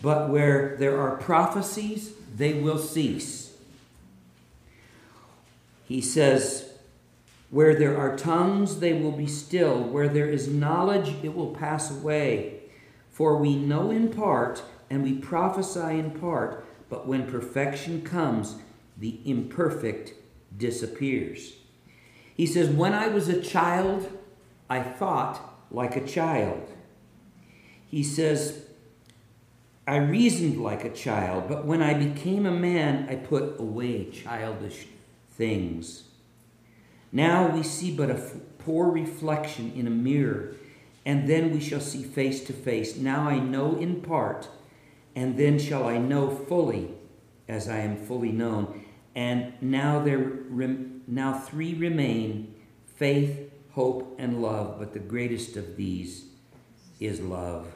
But 0.00 0.30
where 0.30 0.76
there 0.78 1.00
are 1.00 1.16
prophecies, 1.16 2.12
they 2.36 2.54
will 2.54 2.78
cease. 2.78 3.56
He 5.86 6.00
says, 6.00 6.72
Where 7.50 7.74
there 7.74 7.98
are 7.98 8.16
tongues, 8.16 8.78
they 8.78 8.92
will 8.92 9.12
be 9.12 9.26
still. 9.26 9.82
Where 9.82 10.08
there 10.08 10.28
is 10.28 10.46
knowledge, 10.46 11.16
it 11.24 11.34
will 11.34 11.52
pass 11.52 11.90
away. 11.90 12.60
For 13.10 13.36
we 13.36 13.56
know 13.56 13.90
in 13.90 14.12
part, 14.12 14.62
and 14.88 15.02
we 15.02 15.14
prophesy 15.14 15.98
in 15.98 16.12
part, 16.12 16.64
but 16.88 17.06
when 17.06 17.30
perfection 17.30 18.02
comes, 18.02 18.54
the 18.96 19.20
imperfect 19.24 20.14
disappears. 20.56 21.54
He 22.36 22.46
says, 22.46 22.70
When 22.70 22.94
I 22.94 23.08
was 23.08 23.28
a 23.28 23.42
child, 23.42 24.08
I 24.68 24.80
thought 24.80 25.49
like 25.70 25.96
a 25.96 26.06
child. 26.06 26.68
He 27.86 28.02
says, 28.02 28.64
I 29.86 29.96
reasoned 29.96 30.62
like 30.62 30.84
a 30.84 30.90
child, 30.90 31.48
but 31.48 31.64
when 31.64 31.82
I 31.82 31.94
became 31.94 32.46
a 32.46 32.52
man, 32.52 33.08
I 33.08 33.16
put 33.16 33.58
away 33.58 34.04
childish 34.10 34.86
things. 35.32 36.04
Now 37.12 37.48
we 37.48 37.62
see 37.62 37.90
but 37.90 38.10
a 38.10 38.14
f- 38.14 38.34
poor 38.58 38.90
reflection 38.90 39.72
in 39.74 39.86
a 39.86 39.90
mirror, 39.90 40.54
and 41.04 41.28
then 41.28 41.50
we 41.50 41.60
shall 41.60 41.80
see 41.80 42.04
face 42.04 42.44
to 42.44 42.52
face. 42.52 42.96
Now 42.96 43.28
I 43.28 43.40
know 43.40 43.76
in 43.76 44.00
part, 44.00 44.48
and 45.16 45.36
then 45.36 45.58
shall 45.58 45.88
I 45.88 45.98
know 45.98 46.30
fully 46.30 46.90
as 47.48 47.68
I 47.68 47.78
am 47.78 47.96
fully 47.96 48.30
known. 48.30 48.84
And 49.16 49.54
now 49.60 50.04
there 50.04 50.18
rem- 50.18 51.02
now 51.08 51.38
three 51.38 51.74
remain 51.74 52.54
faith, 52.96 53.49
hope, 53.72 54.16
and 54.18 54.42
love, 54.42 54.78
but 54.78 54.92
the 54.92 54.98
greatest 54.98 55.56
of 55.56 55.76
these 55.76 56.26
is 56.98 57.20
love. 57.20 57.66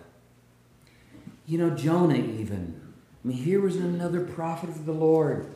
You 1.46 1.58
know, 1.58 1.70
Jonah, 1.70 2.16
even. 2.16 2.80
I 3.24 3.28
mean, 3.28 3.36
here 3.36 3.60
was 3.60 3.76
another 3.76 4.20
prophet 4.20 4.68
of 4.68 4.86
the 4.86 4.92
Lord. 4.92 5.54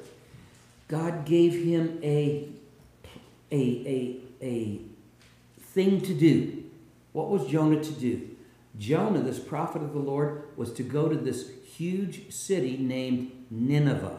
God 0.87 1.25
gave 1.25 1.53
him 1.53 1.99
a, 2.03 2.49
a, 3.51 3.57
a, 3.57 4.21
a 4.43 4.81
thing 5.61 6.01
to 6.03 6.15
do. 6.15 6.65
What 7.13 7.29
was 7.29 7.47
Jonah 7.47 7.83
to 7.83 7.93
do? 7.93 8.29
Jonah, 8.79 9.21
this 9.21 9.39
prophet 9.39 9.83
of 9.83 9.93
the 9.93 9.99
Lord, 9.99 10.45
was 10.57 10.73
to 10.75 10.83
go 10.83 11.09
to 11.09 11.17
this 11.17 11.51
huge 11.65 12.33
city 12.33 12.77
named 12.77 13.33
Nineveh. 13.51 14.18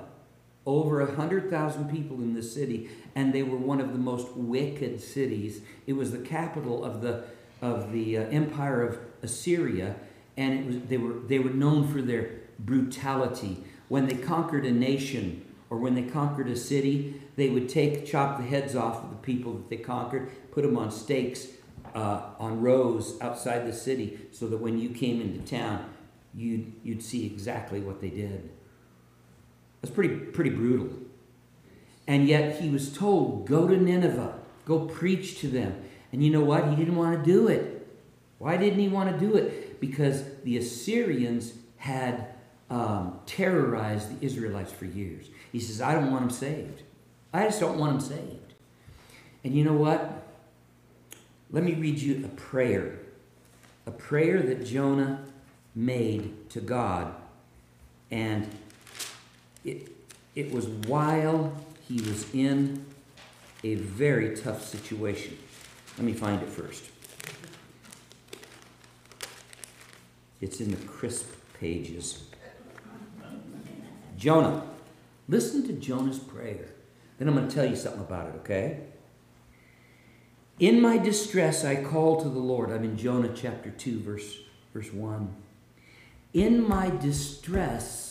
Over 0.70 1.02
a 1.02 1.16
hundred 1.16 1.50
thousand 1.50 1.90
people 1.90 2.18
in 2.18 2.36
the 2.36 2.44
city, 2.44 2.92
and 3.16 3.34
they 3.34 3.42
were 3.42 3.58
one 3.58 3.82
of 3.82 3.92
the 3.92 3.98
most 3.98 4.28
wicked 4.36 5.02
cities. 5.02 5.62
It 5.88 5.94
was 5.94 6.12
the 6.12 6.20
capital 6.20 6.86
of 6.86 7.02
the 7.02 7.24
of 7.60 7.92
the 7.92 8.20
uh, 8.20 8.22
empire 8.26 8.84
of 8.84 9.00
Assyria, 9.24 9.96
and 10.38 10.60
it 10.60 10.66
was 10.68 10.76
they 10.82 10.98
were 10.98 11.22
they 11.28 11.40
were 11.40 11.50
known 11.50 11.88
for 11.92 12.04
their 12.04 12.30
brutality. 12.60 13.64
When 13.88 14.06
they 14.06 14.14
conquered 14.14 14.64
a 14.64 14.72
nation 14.72 15.44
or 15.72 15.80
when 15.80 15.96
they 15.96 16.04
conquered 16.04 16.50
a 16.50 16.56
city, 16.56 17.20
they 17.36 17.50
would 17.50 17.68
take 17.68 18.06
chop 18.06 18.38
the 18.38 18.44
heads 18.44 18.76
off 18.76 19.04
of 19.04 19.10
the 19.10 19.16
people 19.16 19.54
that 19.54 19.70
they 19.72 19.78
conquered, 19.78 20.30
put 20.52 20.62
them 20.62 20.78
on 20.78 20.92
stakes 20.92 21.48
uh, 21.96 22.22
on 22.38 22.62
rows 22.62 23.20
outside 23.22 23.66
the 23.66 23.74
city, 23.74 24.20
so 24.32 24.46
that 24.48 24.58
when 24.58 24.78
you 24.78 24.90
came 24.90 25.20
into 25.20 25.40
town, 25.40 25.90
you'd 26.36 26.72
you'd 26.84 27.02
see 27.02 27.26
exactly 27.26 27.80
what 27.80 28.02
they 28.02 28.12
did. 28.12 28.52
That's 29.82 29.94
pretty 29.94 30.16
pretty 30.16 30.50
brutal. 30.52 30.90
And 32.08 32.28
yet 32.28 32.60
he 32.60 32.70
was 32.70 32.92
told, 32.92 33.48
go 33.48 33.68
to 33.68 33.78
Nineveh, 33.78 34.34
go 34.66 34.80
preach 34.80 35.40
to 35.42 35.48
them. 35.48 35.84
And 36.12 36.24
you 36.24 36.32
know 36.32 36.42
what? 36.42 36.68
He 36.68 36.76
didn't 36.76 36.96
want 36.96 37.24
to 37.24 37.32
do 37.32 37.48
it. 37.48 37.88
Why 38.40 38.58
didn't 38.58 38.80
he 38.80 38.88
want 38.88 39.12
to 39.12 39.20
do 39.20 39.36
it? 39.36 39.80
Because 39.80 40.24
the 40.44 40.58
Assyrians 40.58 41.54
had 41.78 42.28
um, 42.70 43.20
terrorized 43.26 44.20
the 44.20 44.26
Israelites 44.26 44.72
for 44.72 44.86
years. 44.86 45.28
He 45.52 45.60
says, 45.60 45.82
I 45.82 45.94
don't 45.94 46.12
want 46.12 46.22
them 46.22 46.32
saved. 46.32 46.82
I 47.32 47.44
just 47.44 47.60
don't 47.60 47.78
want 47.78 48.00
them 48.00 48.18
saved. 48.18 48.54
And 49.44 49.54
you 49.56 49.64
know 49.64 49.74
what? 49.74 50.24
Let 51.52 51.64
me 51.64 51.74
read 51.74 52.00
you 52.00 52.26
a 52.26 52.30
prayer. 52.30 53.00
A 53.86 53.92
prayer 53.92 54.42
that 54.42 54.66
Jonah 54.66 55.26
made 55.76 56.50
to 56.52 56.60
God. 56.60 57.14
And 58.12 58.50
it, 59.64 59.92
it 60.36 60.52
was 60.52 60.68
while 60.68 61.54
he 61.88 61.96
was 62.02 62.34
in 62.34 62.86
a 63.64 63.76
very 63.76 64.36
tough 64.36 64.64
situation. 64.64 65.38
Let 65.98 66.06
me 66.06 66.14
find 66.14 66.42
it 66.42 66.50
first. 66.50 66.90
It's 70.42 70.62
in 70.62 70.72
the 70.72 70.78
crisp 70.78 71.30
pages. 71.60 72.24
Jonah. 74.18 74.64
Listen 75.28 75.66
to 75.68 75.74
Jonah's 75.74 76.18
prayer. 76.18 76.70
Then 77.18 77.28
I'm 77.28 77.36
going 77.36 77.48
to 77.48 77.54
tell 77.54 77.66
you 77.66 77.76
something 77.76 78.02
about 78.02 78.30
it, 78.30 78.36
okay? 78.40 78.80
In 80.60 80.82
my 80.82 80.98
distress, 80.98 81.64
I 81.64 81.84
called 81.84 82.24
to 82.24 82.30
the 82.30 82.40
Lord. 82.40 82.72
I'm 82.72 82.84
in 82.84 82.98
Jonah 82.98 83.32
chapter 83.36 83.70
2, 83.70 84.00
verse, 84.00 84.40
verse 84.74 84.92
1. 84.92 85.36
In 86.34 86.68
my 86.68 86.90
distress, 86.90 88.09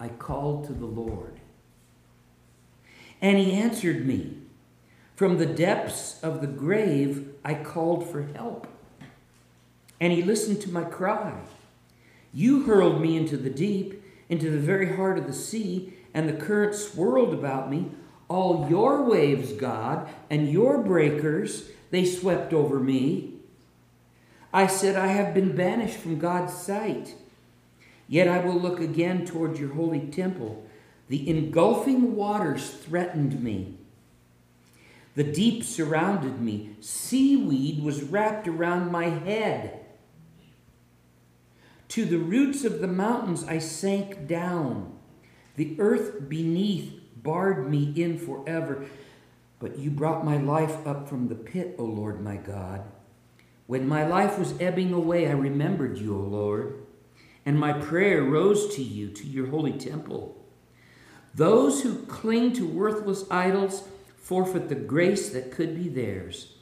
I 0.00 0.08
called 0.08 0.66
to 0.66 0.72
the 0.72 0.86
Lord. 0.86 1.38
And 3.20 3.38
he 3.38 3.52
answered 3.52 4.06
me. 4.06 4.38
From 5.14 5.36
the 5.36 5.44
depths 5.44 6.18
of 6.22 6.40
the 6.40 6.46
grave, 6.46 7.34
I 7.44 7.52
called 7.52 8.10
for 8.10 8.22
help. 8.34 8.66
And 10.00 10.14
he 10.14 10.22
listened 10.22 10.62
to 10.62 10.72
my 10.72 10.84
cry. 10.84 11.34
You 12.32 12.62
hurled 12.62 13.02
me 13.02 13.18
into 13.18 13.36
the 13.36 13.50
deep, 13.50 14.02
into 14.30 14.48
the 14.50 14.58
very 14.58 14.96
heart 14.96 15.18
of 15.18 15.26
the 15.26 15.34
sea, 15.34 15.92
and 16.14 16.26
the 16.26 16.44
current 16.44 16.74
swirled 16.74 17.34
about 17.34 17.70
me. 17.70 17.90
All 18.28 18.66
your 18.70 19.02
waves, 19.02 19.52
God, 19.52 20.08
and 20.30 20.50
your 20.50 20.78
breakers, 20.78 21.68
they 21.90 22.06
swept 22.06 22.54
over 22.54 22.80
me. 22.80 23.34
I 24.54 24.66
said, 24.66 24.96
I 24.96 25.08
have 25.08 25.34
been 25.34 25.54
banished 25.54 25.98
from 25.98 26.18
God's 26.18 26.54
sight. 26.54 27.14
Yet 28.10 28.26
I 28.26 28.44
will 28.44 28.60
look 28.60 28.80
again 28.80 29.24
toward 29.24 29.56
your 29.56 29.72
holy 29.72 30.00
temple. 30.00 30.66
The 31.06 31.30
engulfing 31.30 32.16
waters 32.16 32.68
threatened 32.68 33.40
me. 33.40 33.78
The 35.14 35.22
deep 35.22 35.62
surrounded 35.62 36.40
me. 36.40 36.74
Seaweed 36.80 37.84
was 37.84 38.02
wrapped 38.02 38.48
around 38.48 38.90
my 38.90 39.04
head. 39.04 39.78
To 41.90 42.04
the 42.04 42.18
roots 42.18 42.64
of 42.64 42.80
the 42.80 42.88
mountains 42.88 43.44
I 43.44 43.58
sank 43.58 44.26
down. 44.26 44.92
The 45.54 45.76
earth 45.78 46.28
beneath 46.28 46.92
barred 47.14 47.70
me 47.70 47.92
in 47.94 48.18
forever. 48.18 48.86
But 49.60 49.78
you 49.78 49.88
brought 49.88 50.24
my 50.24 50.36
life 50.36 50.84
up 50.84 51.08
from 51.08 51.28
the 51.28 51.36
pit, 51.36 51.76
O 51.78 51.84
Lord 51.84 52.20
my 52.20 52.38
God. 52.38 52.82
When 53.68 53.86
my 53.86 54.04
life 54.04 54.36
was 54.36 54.60
ebbing 54.60 54.92
away, 54.92 55.28
I 55.28 55.32
remembered 55.32 55.96
you, 55.96 56.16
O 56.16 56.20
Lord, 56.20 56.86
and 57.44 57.58
my 57.58 57.72
prayer 57.72 58.22
rose 58.22 58.74
to 58.76 58.82
you, 58.82 59.08
to 59.08 59.26
your 59.26 59.48
holy 59.48 59.72
temple. 59.72 60.36
Those 61.34 61.82
who 61.82 62.04
cling 62.06 62.52
to 62.54 62.66
worthless 62.66 63.24
idols 63.30 63.84
forfeit 64.16 64.68
the 64.68 64.74
grace 64.74 65.30
that 65.30 65.50
could 65.50 65.74
be 65.74 65.88
theirs. 65.88 66.54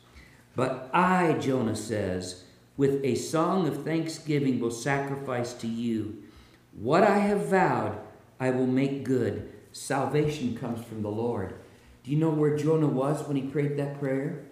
But 0.55 0.91
I, 0.93 1.35
Jonah 1.35 1.77
says, 1.77 2.45
with 2.77 3.05
a 3.05 3.15
song 3.15 3.67
of 3.67 3.85
thanksgiving 3.85 4.61
will 4.61 4.71
sacrifice 4.71 5.53
to 5.55 5.67
you. 5.67 6.23
What 6.73 7.03
I 7.03 7.19
have 7.19 7.47
vowed, 7.47 7.99
I 8.39 8.51
will 8.51 8.67
make 8.67 9.05
good. 9.05 9.53
Salvation 9.73 10.57
comes 10.57 10.85
from 10.85 11.03
the 11.03 11.11
Lord. 11.11 11.55
Do 12.05 12.11
you 12.11 12.17
know 12.17 12.31
where 12.31 12.57
Jonah 12.57 12.87
was 12.87 13.27
when 13.27 13.37
he 13.37 13.43
prayed 13.43 13.77
that 13.77 13.99
prayer? 13.99 14.45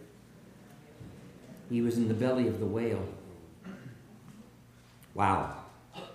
He 1.70 1.82
was 1.82 1.96
in 1.96 2.08
the 2.08 2.14
belly 2.14 2.48
of 2.48 2.60
the 2.60 2.66
whale. 2.66 3.06
Wow. 5.14 5.55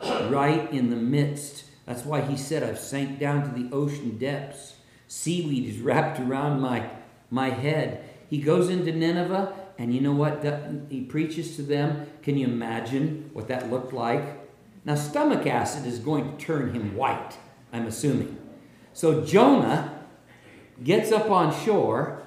Right 0.03 0.71
in 0.71 0.89
the 0.89 0.95
midst. 0.95 1.65
That's 1.85 2.05
why 2.05 2.21
he 2.21 2.37
said, 2.37 2.63
I've 2.63 2.79
sank 2.79 3.19
down 3.19 3.43
to 3.43 3.49
the 3.49 3.73
ocean 3.75 4.17
depths. 4.17 4.75
Seaweed 5.07 5.67
is 5.67 5.79
wrapped 5.79 6.19
around 6.19 6.61
my, 6.61 6.89
my 7.29 7.49
head. 7.49 8.07
He 8.29 8.37
goes 8.37 8.69
into 8.69 8.91
Nineveh, 8.91 9.53
and 9.77 9.93
you 9.93 9.99
know 9.99 10.13
what? 10.13 10.45
He 10.89 11.01
preaches 11.01 11.55
to 11.57 11.63
them. 11.63 12.07
Can 12.23 12.37
you 12.37 12.47
imagine 12.47 13.29
what 13.33 13.47
that 13.49 13.69
looked 13.69 13.93
like? 13.93 14.23
Now, 14.85 14.95
stomach 14.95 15.45
acid 15.45 15.85
is 15.85 15.99
going 15.99 16.37
to 16.37 16.43
turn 16.43 16.73
him 16.73 16.95
white, 16.95 17.37
I'm 17.73 17.85
assuming. 17.87 18.37
So 18.93 19.25
Jonah 19.25 20.05
gets 20.83 21.11
up 21.11 21.29
on 21.29 21.53
shore. 21.63 22.23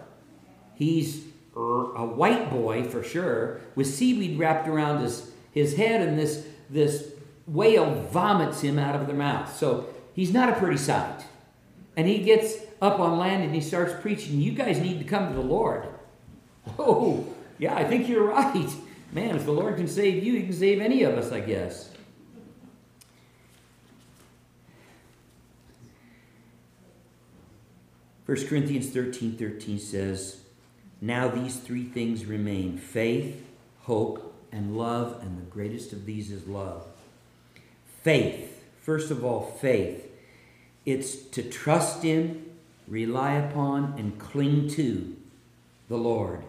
He's 0.75 1.25
a 1.57 2.05
white 2.05 2.51
boy 2.51 2.85
for 2.85 3.03
sure, 3.03 3.61
with 3.75 3.87
seaweed 3.87 4.39
wrapped 4.39 4.69
around 4.69 5.01
his, 5.03 5.31
his 5.53 5.77
head, 5.77 6.07
and 6.07 6.19
this, 6.19 6.47
this 6.69 7.14
whale 7.47 7.95
vomits 8.11 8.61
him 8.61 8.79
out 8.79 8.95
of 8.95 9.07
their 9.07 9.17
mouth. 9.17 9.57
So 9.57 9.87
he's 10.15 10.33
not 10.33 10.49
a 10.49 10.59
pretty 10.59 10.79
sight. 10.79 11.25
And 11.97 12.09
he 12.09 12.19
gets 12.19 12.57
up 12.83 12.99
on 12.99 13.19
land 13.19 13.43
and 13.43 13.55
he 13.55 13.61
starts 13.61 13.95
preaching, 14.01 14.41
You 14.41 14.53
guys 14.53 14.81
need 14.81 14.99
to 14.99 15.05
come 15.05 15.29
to 15.29 15.35
the 15.35 15.41
Lord. 15.41 15.87
Oh, 16.79 17.27
yeah, 17.59 17.75
I 17.75 17.85
think 17.85 18.09
you're 18.09 18.25
right. 18.25 18.71
Man, 19.13 19.37
if 19.37 19.45
the 19.45 19.53
Lord 19.53 19.77
can 19.77 19.87
save 19.87 20.25
you, 20.25 20.35
he 20.35 20.43
can 20.45 20.53
save 20.53 20.81
any 20.81 21.03
of 21.05 21.17
us, 21.17 21.31
I 21.31 21.41
guess. 21.41 21.91
First 28.27 28.49
Corinthians 28.49 28.89
13 28.89 29.37
13 29.37 29.79
says, 29.79 30.41
Now 31.01 31.29
these 31.29 31.57
three 31.59 31.85
things 31.85 32.25
remain 32.25 32.79
faith, 32.79 33.45
hope, 33.83 34.35
and 34.51 34.77
love, 34.77 35.21
and 35.21 35.37
the 35.37 35.43
greatest 35.43 35.93
of 35.93 36.07
these 36.07 36.31
is 36.31 36.47
love. 36.47 36.87
Faith, 38.05 38.63
first 38.83 39.11
of 39.11 39.25
all, 39.25 39.57
faith. 39.63 40.13
It's 40.85 41.17
to 41.17 41.43
trust 41.43 42.05
in, 42.05 42.45
rely 42.87 43.33
upon, 43.33 43.95
and 43.97 44.19
cling 44.19 44.69
to 44.73 45.17
the 45.89 45.97
Lord. 45.97 46.45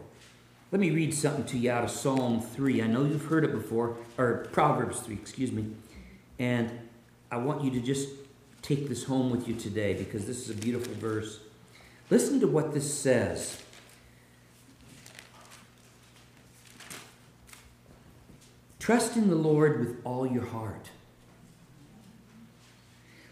Let 0.74 0.82
me 0.82 0.91
read 0.91 1.14
something 1.14 1.45
to 1.45 1.58
you 1.58 1.72
out 1.72 1.86
of 1.86 1.91
Psalm 1.91 2.41
3. 2.41 2.82
I 2.82 2.88
know 2.88 3.06
you've 3.06 3.28
heard 3.28 3.45
it 3.45 3.53
before, 3.53 3.95
or 4.18 4.49
Proverbs 4.51 4.99
3, 4.99 5.16
excuse 5.16 5.53
me. 5.53 5.72
And 6.39 6.78
I 7.32 7.38
want 7.38 7.64
you 7.64 7.72
to 7.72 7.80
just 7.80 8.10
take 8.62 8.89
this 8.89 9.06
home 9.06 9.30
with 9.30 9.47
you 9.47 9.56
today 9.56 9.93
because 9.93 10.26
this 10.26 10.49
is 10.49 10.49
a 10.49 10.60
beautiful 10.62 10.93
verse. 10.95 11.39
Listen 12.10 12.41
to 12.41 12.47
what 12.47 12.74
this 12.74 12.93
says. 12.93 13.62
Trust 18.78 19.16
in 19.16 19.30
the 19.30 19.36
Lord 19.36 19.80
with 19.80 20.01
all 20.03 20.28
your 20.28 20.47
heart. 20.47 20.89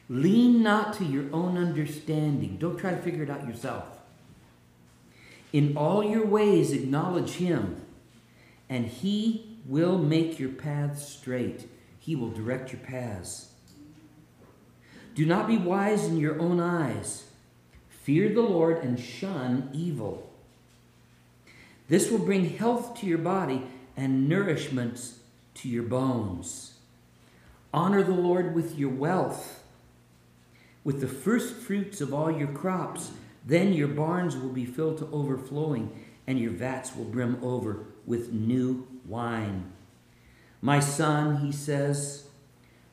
Lean 0.10 0.62
not 0.62 0.94
to 0.96 1.06
your 1.06 1.26
own 1.34 1.58
understanding. 1.58 2.58
Don't 2.58 2.78
try 2.78 2.92
to 2.92 3.02
figure 3.02 3.24
it 3.24 3.30
out 3.30 3.48
yourself. 3.48 3.86
In 5.52 5.78
all 5.78 6.04
your 6.04 6.26
ways, 6.26 6.74
acknowledge 6.74 7.34
Him, 7.34 7.82
and 8.70 8.88
He 8.88 9.58
will 9.66 9.98
make 9.98 10.40
your 10.40 10.50
paths 10.50 11.08
straight. 11.08 11.68
He 12.00 12.16
will 12.16 12.32
direct 12.32 12.74
your 12.74 12.82
paths. 12.82 13.52
Do 15.16 15.26
not 15.26 15.48
be 15.48 15.58
wise 15.58 16.06
in 16.06 16.18
your 16.18 16.40
own 16.40 16.60
eyes. 16.60 17.26
Fear 17.90 18.34
the 18.34 18.42
Lord 18.42 18.84
and 18.84 19.00
shun 19.00 19.70
evil. 19.72 20.30
This 21.88 22.10
will 22.10 22.20
bring 22.20 22.58
health 22.58 23.00
to 23.00 23.06
your 23.06 23.20
body 23.20 23.64
and 23.96 24.28
nourishment 24.28 25.14
to 25.56 25.70
your 25.70 25.84
bones. 25.84 26.74
Honor 27.74 28.04
the 28.04 28.12
Lord 28.12 28.56
with 28.56 28.78
your 28.78 28.90
wealth, 28.90 29.63
with 30.84 31.02
the 31.02 31.08
first 31.08 31.56
fruits 31.56 32.02
of 32.02 32.14
all 32.14 32.32
your 32.32 32.48
crops. 32.48 33.12
Then 33.46 33.74
your 33.74 33.90
barns 33.90 34.38
will 34.38 34.50
be 34.50 34.66
filled 34.66 35.00
to 35.00 35.10
overflowing, 35.12 36.06
and 36.26 36.40
your 36.40 36.52
vats 36.52 36.96
will 36.96 37.06
brim 37.06 37.38
over 37.44 37.86
with 38.06 38.32
new 38.32 38.88
wine. 39.06 39.72
My 40.62 40.80
son, 40.80 41.38
he 41.38 41.52
says, 41.52 42.28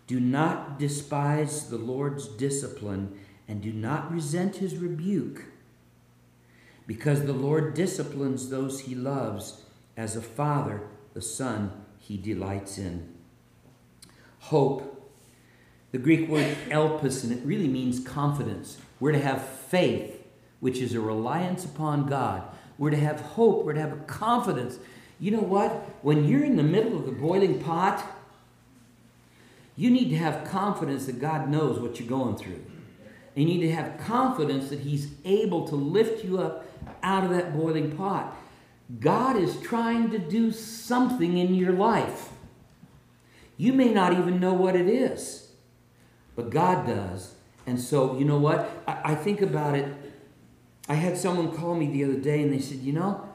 do 0.08 0.18
not 0.18 0.76
despise 0.76 1.68
the 1.68 1.78
Lord's 1.78 2.26
discipline 2.26 3.16
and 3.46 3.62
do 3.62 3.72
not 3.72 4.10
resent 4.12 4.56
his 4.56 4.76
rebuke, 4.76 5.44
because 6.86 7.24
the 7.24 7.32
Lord 7.32 7.74
disciplines 7.74 8.48
those 8.48 8.80
he 8.80 8.96
loves, 8.96 9.62
as 9.96 10.16
a 10.16 10.22
father 10.22 10.82
the 11.14 11.22
son 11.22 11.70
he 11.98 12.16
delights 12.16 12.76
in. 12.76 13.08
Hope, 14.40 14.89
the 15.92 15.98
Greek 15.98 16.28
word 16.28 16.56
elpis, 16.68 17.24
and 17.24 17.32
it 17.32 17.44
really 17.44 17.68
means 17.68 18.00
confidence. 18.00 18.78
We're 19.00 19.12
to 19.12 19.20
have 19.20 19.42
faith, 19.46 20.24
which 20.60 20.78
is 20.78 20.94
a 20.94 21.00
reliance 21.00 21.64
upon 21.64 22.06
God. 22.06 22.42
We're 22.78 22.90
to 22.90 22.96
have 22.96 23.20
hope. 23.20 23.64
We're 23.64 23.74
to 23.74 23.80
have 23.80 24.06
confidence. 24.06 24.78
You 25.18 25.32
know 25.32 25.40
what? 25.40 25.70
When 26.02 26.26
you're 26.26 26.44
in 26.44 26.56
the 26.56 26.62
middle 26.62 26.96
of 26.96 27.06
the 27.06 27.12
boiling 27.12 27.60
pot, 27.60 28.04
you 29.76 29.90
need 29.90 30.10
to 30.10 30.16
have 30.16 30.44
confidence 30.44 31.06
that 31.06 31.20
God 31.20 31.48
knows 31.48 31.78
what 31.78 31.98
you're 31.98 32.08
going 32.08 32.36
through. 32.36 32.64
And 33.34 33.48
you 33.48 33.58
need 33.58 33.66
to 33.66 33.72
have 33.72 33.98
confidence 33.98 34.68
that 34.70 34.80
He's 34.80 35.08
able 35.24 35.66
to 35.68 35.74
lift 35.74 36.24
you 36.24 36.38
up 36.38 36.66
out 37.02 37.24
of 37.24 37.30
that 37.30 37.56
boiling 37.56 37.96
pot. 37.96 38.36
God 38.98 39.36
is 39.36 39.60
trying 39.60 40.10
to 40.10 40.18
do 40.18 40.50
something 40.50 41.38
in 41.38 41.54
your 41.54 41.72
life. 41.72 42.30
You 43.56 43.72
may 43.72 43.92
not 43.92 44.14
even 44.14 44.40
know 44.40 44.54
what 44.54 44.74
it 44.74 44.88
is, 44.88 45.49
but 46.40 46.48
God 46.48 46.86
does. 46.86 47.34
And 47.66 47.78
so, 47.78 48.18
you 48.18 48.24
know 48.24 48.38
what? 48.38 48.70
I, 48.88 49.12
I 49.12 49.14
think 49.14 49.42
about 49.42 49.74
it. 49.74 49.94
I 50.88 50.94
had 50.94 51.18
someone 51.18 51.54
call 51.54 51.74
me 51.74 51.86
the 51.86 52.02
other 52.04 52.18
day 52.18 52.42
and 52.42 52.50
they 52.50 52.60
said, 52.60 52.78
You 52.78 52.94
know, 52.94 53.28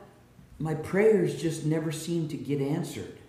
my 0.57 0.73
prayers 0.73 1.39
just 1.39 1.65
never 1.65 1.91
seem 1.91 2.27
to 2.29 2.35
get 2.35 2.59
answered. 2.61 3.19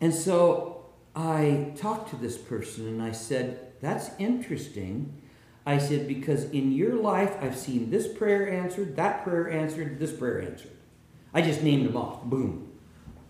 And 0.00 0.14
so 0.14 0.86
I 1.14 1.72
talked 1.76 2.08
to 2.10 2.16
this 2.16 2.38
person 2.38 2.88
and 2.88 3.02
I 3.02 3.12
said, 3.12 3.72
That's 3.82 4.08
interesting. 4.18 5.20
I 5.66 5.76
said, 5.76 6.08
Because 6.08 6.44
in 6.44 6.72
your 6.72 6.94
life, 6.94 7.36
I've 7.42 7.58
seen 7.58 7.90
this 7.90 8.08
prayer 8.08 8.50
answered, 8.50 8.96
that 8.96 9.22
prayer 9.22 9.50
answered, 9.50 9.98
this 9.98 10.12
prayer 10.12 10.40
answered. 10.40 10.70
I 11.34 11.42
just 11.42 11.62
named 11.62 11.86
them 11.86 11.96
off. 11.98 12.22
Boom. 12.24 12.72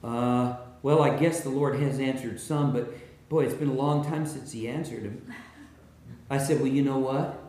Uh, 0.04 0.58
well, 0.82 1.02
I 1.02 1.16
guess 1.16 1.40
the 1.40 1.50
Lord 1.50 1.80
has 1.80 1.98
answered 1.98 2.38
some, 2.38 2.72
but 2.72 2.94
boy, 3.28 3.44
it's 3.44 3.54
been 3.54 3.68
a 3.68 3.74
long 3.74 4.04
time 4.04 4.26
since 4.26 4.52
He 4.52 4.68
answered 4.68 5.04
them. 5.04 5.34
I 6.30 6.38
said, 6.38 6.58
Well, 6.60 6.68
you 6.68 6.82
know 6.82 6.98
what? 6.98 7.42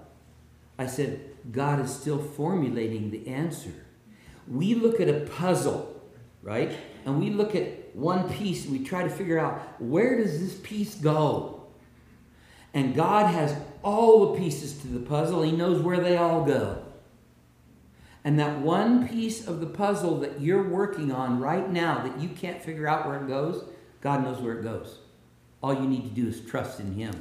I 0.78 0.88
said, 0.88 1.20
God 1.52 1.84
is 1.84 1.94
still 1.94 2.20
formulating 2.20 3.12
the 3.12 3.28
answer. 3.28 3.74
We 4.48 4.76
look 4.76 5.00
at 5.00 5.10
a 5.10 5.22
puzzle, 5.22 6.02
right? 6.42 6.72
And 7.06 7.20
we 7.20 7.30
look 7.30 7.56
at 7.56 7.96
one 7.96 8.30
piece 8.30 8.66
and 8.66 8.78
we 8.78 8.86
try 8.86 9.04
to 9.04 9.10
figure 9.10 9.40
out 9.40 9.82
where 9.82 10.18
does 10.18 10.40
this 10.40 10.58
piece 10.62 10.96
go? 10.96 11.68
And 12.74 12.96
God 12.96 13.34
has 13.34 13.56
all 13.84 14.32
the 14.32 14.40
pieces 14.40 14.78
to 14.82 14.88
the 14.88 15.00
puzzle. 15.00 15.42
He 15.42 15.52
knows 15.52 15.82
where 15.82 16.00
they 16.00 16.18
all 16.18 16.46
go. 16.46 16.84
And 18.24 18.40
that 18.40 18.60
one 18.60 19.08
piece 19.08 19.48
of 19.48 19.60
the 19.60 19.66
puzzle 19.66 20.20
that 20.20 20.42
you're 20.42 20.68
working 20.68 21.12
on 21.12 21.40
right 21.40 21.70
now 21.70 22.04
that 22.04 22.20
you 22.20 22.30
can't 22.30 22.62
figure 22.62 22.88
out 22.88 23.08
where 23.08 23.24
it 23.24 23.28
goes, 23.28 23.64
God 24.02 24.24
knows 24.24 24.40
where 24.40 24.60
it 24.60 24.64
goes. 24.64 25.00
All 25.62 25.74
you 25.74 25.88
need 25.88 26.04
to 26.04 26.22
do 26.22 26.28
is 26.28 26.42
trust 26.42 26.80
in 26.80 26.94
Him. 26.94 27.20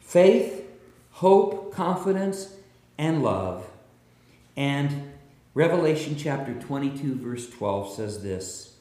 Faith, 0.00 0.68
hope, 1.12 1.74
confidence, 1.74 2.54
and 2.98 3.22
love. 3.22 3.70
And 4.56 5.12
Revelation 5.54 6.16
chapter 6.16 6.54
22, 6.54 7.16
verse 7.16 7.48
12 7.48 7.94
says 7.94 8.22
this 8.22 8.76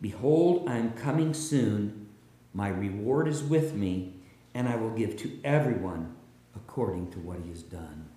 Behold, 0.00 0.68
I 0.68 0.76
am 0.76 0.92
coming 0.92 1.34
soon. 1.34 2.08
My 2.52 2.68
reward 2.68 3.28
is 3.28 3.42
with 3.42 3.74
me, 3.74 4.14
and 4.54 4.68
I 4.68 4.76
will 4.76 4.90
give 4.90 5.16
to 5.18 5.38
everyone 5.44 6.14
according 6.54 7.10
to 7.12 7.18
what 7.18 7.38
he 7.44 7.50
has 7.50 7.62
done. 7.62 8.08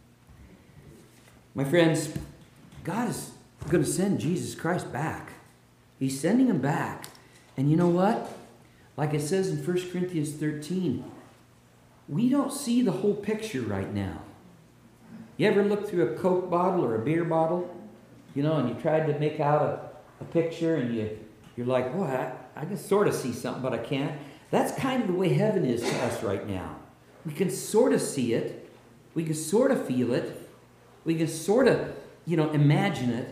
My 1.54 1.66
friends, 1.66 2.14
God 2.84 3.10
is 3.10 3.32
going 3.68 3.84
to 3.84 3.90
send 3.90 4.20
Jesus 4.20 4.56
Christ 4.56 4.94
back. 4.94 5.34
He's 6.00 6.20
sending 6.20 6.48
him 6.48 6.62
back. 6.62 7.10
And 7.58 7.70
you 7.70 7.76
know 7.76 7.90
what? 7.90 8.32
Like 9.00 9.14
it 9.14 9.22
says 9.22 9.48
in 9.48 9.66
1 9.66 9.92
Corinthians 9.92 10.34
13, 10.34 11.06
we 12.10 12.28
don't 12.28 12.52
see 12.52 12.82
the 12.82 12.92
whole 12.92 13.16
picture 13.16 13.62
right 13.62 13.94
now. 13.94 14.24
You 15.38 15.48
ever 15.48 15.64
look 15.64 15.90
through 15.90 16.10
a 16.10 16.18
Coke 16.18 16.50
bottle 16.50 16.84
or 16.84 16.96
a 16.96 17.00
beer 17.00 17.24
bottle, 17.24 17.74
you 18.36 18.44
know, 18.44 18.58
and 18.58 18.68
you 18.68 18.76
tried 18.76 19.08
to 19.08 19.18
make 19.18 19.40
out 19.40 19.62
a, 19.62 20.24
a 20.24 20.26
picture 20.26 20.76
and 20.76 20.94
you, 20.94 21.18
you're 21.56 21.66
like, 21.66 21.94
boy, 21.94 22.08
I, 22.08 22.34
I 22.58 22.66
can 22.66 22.76
sort 22.76 23.08
of 23.08 23.16
see 23.16 23.32
something, 23.32 23.64
but 23.64 23.72
I 23.72 23.78
can't. 23.78 24.20
That's 24.52 24.78
kind 24.78 25.04
of 25.04 25.08
the 25.08 25.14
way 25.14 25.30
heaven 25.30 25.64
is 25.64 25.82
to 25.82 25.98
us 26.00 26.22
right 26.22 26.46
now. 26.46 26.76
We 27.26 27.32
can 27.32 27.50
sort 27.50 27.94
of 27.94 28.02
see 28.02 28.34
it, 28.34 28.70
we 29.14 29.24
can 29.24 29.34
sort 29.34 29.72
of 29.72 29.88
feel 29.88 30.14
it, 30.14 30.50
we 31.06 31.16
can 31.16 31.30
sort 31.30 31.70
of, 31.70 31.96
you 32.26 32.36
know, 32.36 32.52
imagine 32.52 33.12
it. 33.12 33.30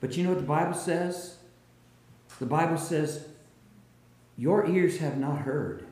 But 0.00 0.16
you 0.16 0.24
know 0.24 0.30
what 0.30 0.38
the 0.38 0.46
Bible 0.46 0.72
says? 0.72 1.36
The 2.38 2.46
Bible 2.46 2.78
says, 2.78 3.26
Your 4.36 4.66
ears 4.66 4.98
have 4.98 5.16
not 5.16 5.40
heard, 5.40 5.86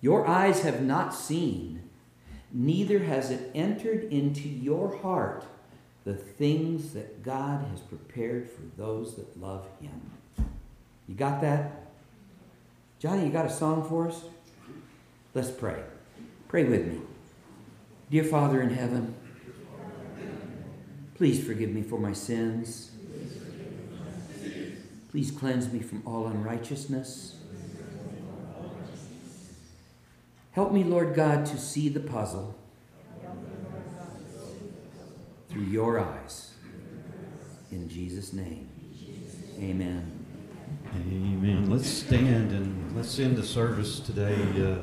your 0.00 0.26
eyes 0.26 0.62
have 0.62 0.82
not 0.82 1.14
seen, 1.14 1.82
neither 2.52 3.00
has 3.00 3.30
it 3.30 3.50
entered 3.54 4.04
into 4.04 4.48
your 4.48 4.96
heart 4.98 5.44
the 6.04 6.14
things 6.14 6.92
that 6.94 7.22
God 7.22 7.66
has 7.70 7.80
prepared 7.80 8.48
for 8.48 8.62
those 8.76 9.16
that 9.16 9.40
love 9.40 9.66
Him. 9.80 10.10
You 11.06 11.14
got 11.14 11.40
that? 11.42 11.88
Johnny, 12.98 13.26
you 13.26 13.32
got 13.32 13.46
a 13.46 13.50
song 13.50 13.86
for 13.88 14.08
us? 14.08 14.22
Let's 15.34 15.50
pray. 15.50 15.82
Pray 16.48 16.64
with 16.64 16.86
me. 16.86 17.00
Dear 18.10 18.24
Father 18.24 18.62
in 18.62 18.70
heaven, 18.70 19.14
please 21.14 21.44
forgive 21.44 21.70
me 21.70 21.82
for 21.82 21.98
my 21.98 22.12
sins. 22.12 22.90
Please 25.10 25.30
cleanse 25.30 25.72
me 25.72 25.80
from 25.80 26.02
all 26.06 26.28
unrighteousness. 26.28 27.39
Help 30.52 30.72
me, 30.72 30.82
Lord 30.84 31.14
God, 31.14 31.46
to 31.46 31.58
see 31.58 31.88
the 31.88 32.00
puzzle 32.00 32.54
through 35.48 35.62
your 35.62 36.00
eyes. 36.00 36.52
In 37.70 37.88
Jesus' 37.88 38.32
name, 38.32 38.68
amen. 39.58 40.10
Amen. 40.94 41.70
Let's 41.70 41.88
stand 41.88 42.50
and 42.50 42.96
let's 42.96 43.18
end 43.20 43.36
the 43.36 43.44
service 43.44 44.00
today. 44.00 44.34
uh, 44.56 44.78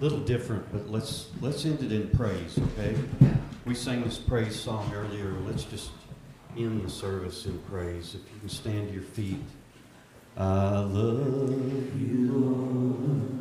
little 0.00 0.20
different, 0.20 0.70
but 0.72 0.88
let's 0.88 1.30
let's 1.40 1.64
end 1.64 1.82
it 1.82 1.90
in 1.90 2.08
praise. 2.10 2.58
Okay? 2.58 2.94
We 3.64 3.74
sang 3.74 4.04
this 4.04 4.18
praise 4.18 4.54
song 4.58 4.90
earlier. 4.94 5.32
Let's 5.46 5.64
just 5.64 5.90
end 6.56 6.84
the 6.84 6.90
service 6.90 7.46
in 7.46 7.58
praise. 7.60 8.14
If 8.14 8.20
you 8.32 8.38
can 8.40 8.48
stand 8.48 8.88
to 8.88 8.94
your 8.94 9.02
feet. 9.02 9.42
I 10.36 10.78
love 10.78 12.00
you, 12.00 12.30
Lord, 12.30 13.37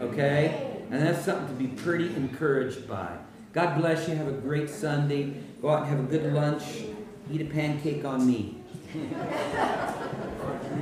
Okay? 0.00 0.82
And 0.90 1.02
that's 1.02 1.24
something 1.24 1.48
to 1.48 1.54
be 1.54 1.68
pretty 1.68 2.14
encouraged 2.14 2.88
by. 2.88 3.16
God 3.52 3.78
bless 3.78 4.08
you. 4.08 4.14
Have 4.14 4.28
a 4.28 4.32
great 4.32 4.68
Sunday. 4.68 5.34
Go 5.62 5.70
out 5.70 5.82
and 5.82 5.90
have 5.90 6.00
a 6.00 6.02
good 6.02 6.32
lunch. 6.32 6.62
Eat 7.32 7.40
a 7.40 7.46
pancake 7.46 8.04
on 8.04 8.26
me. 8.26 8.62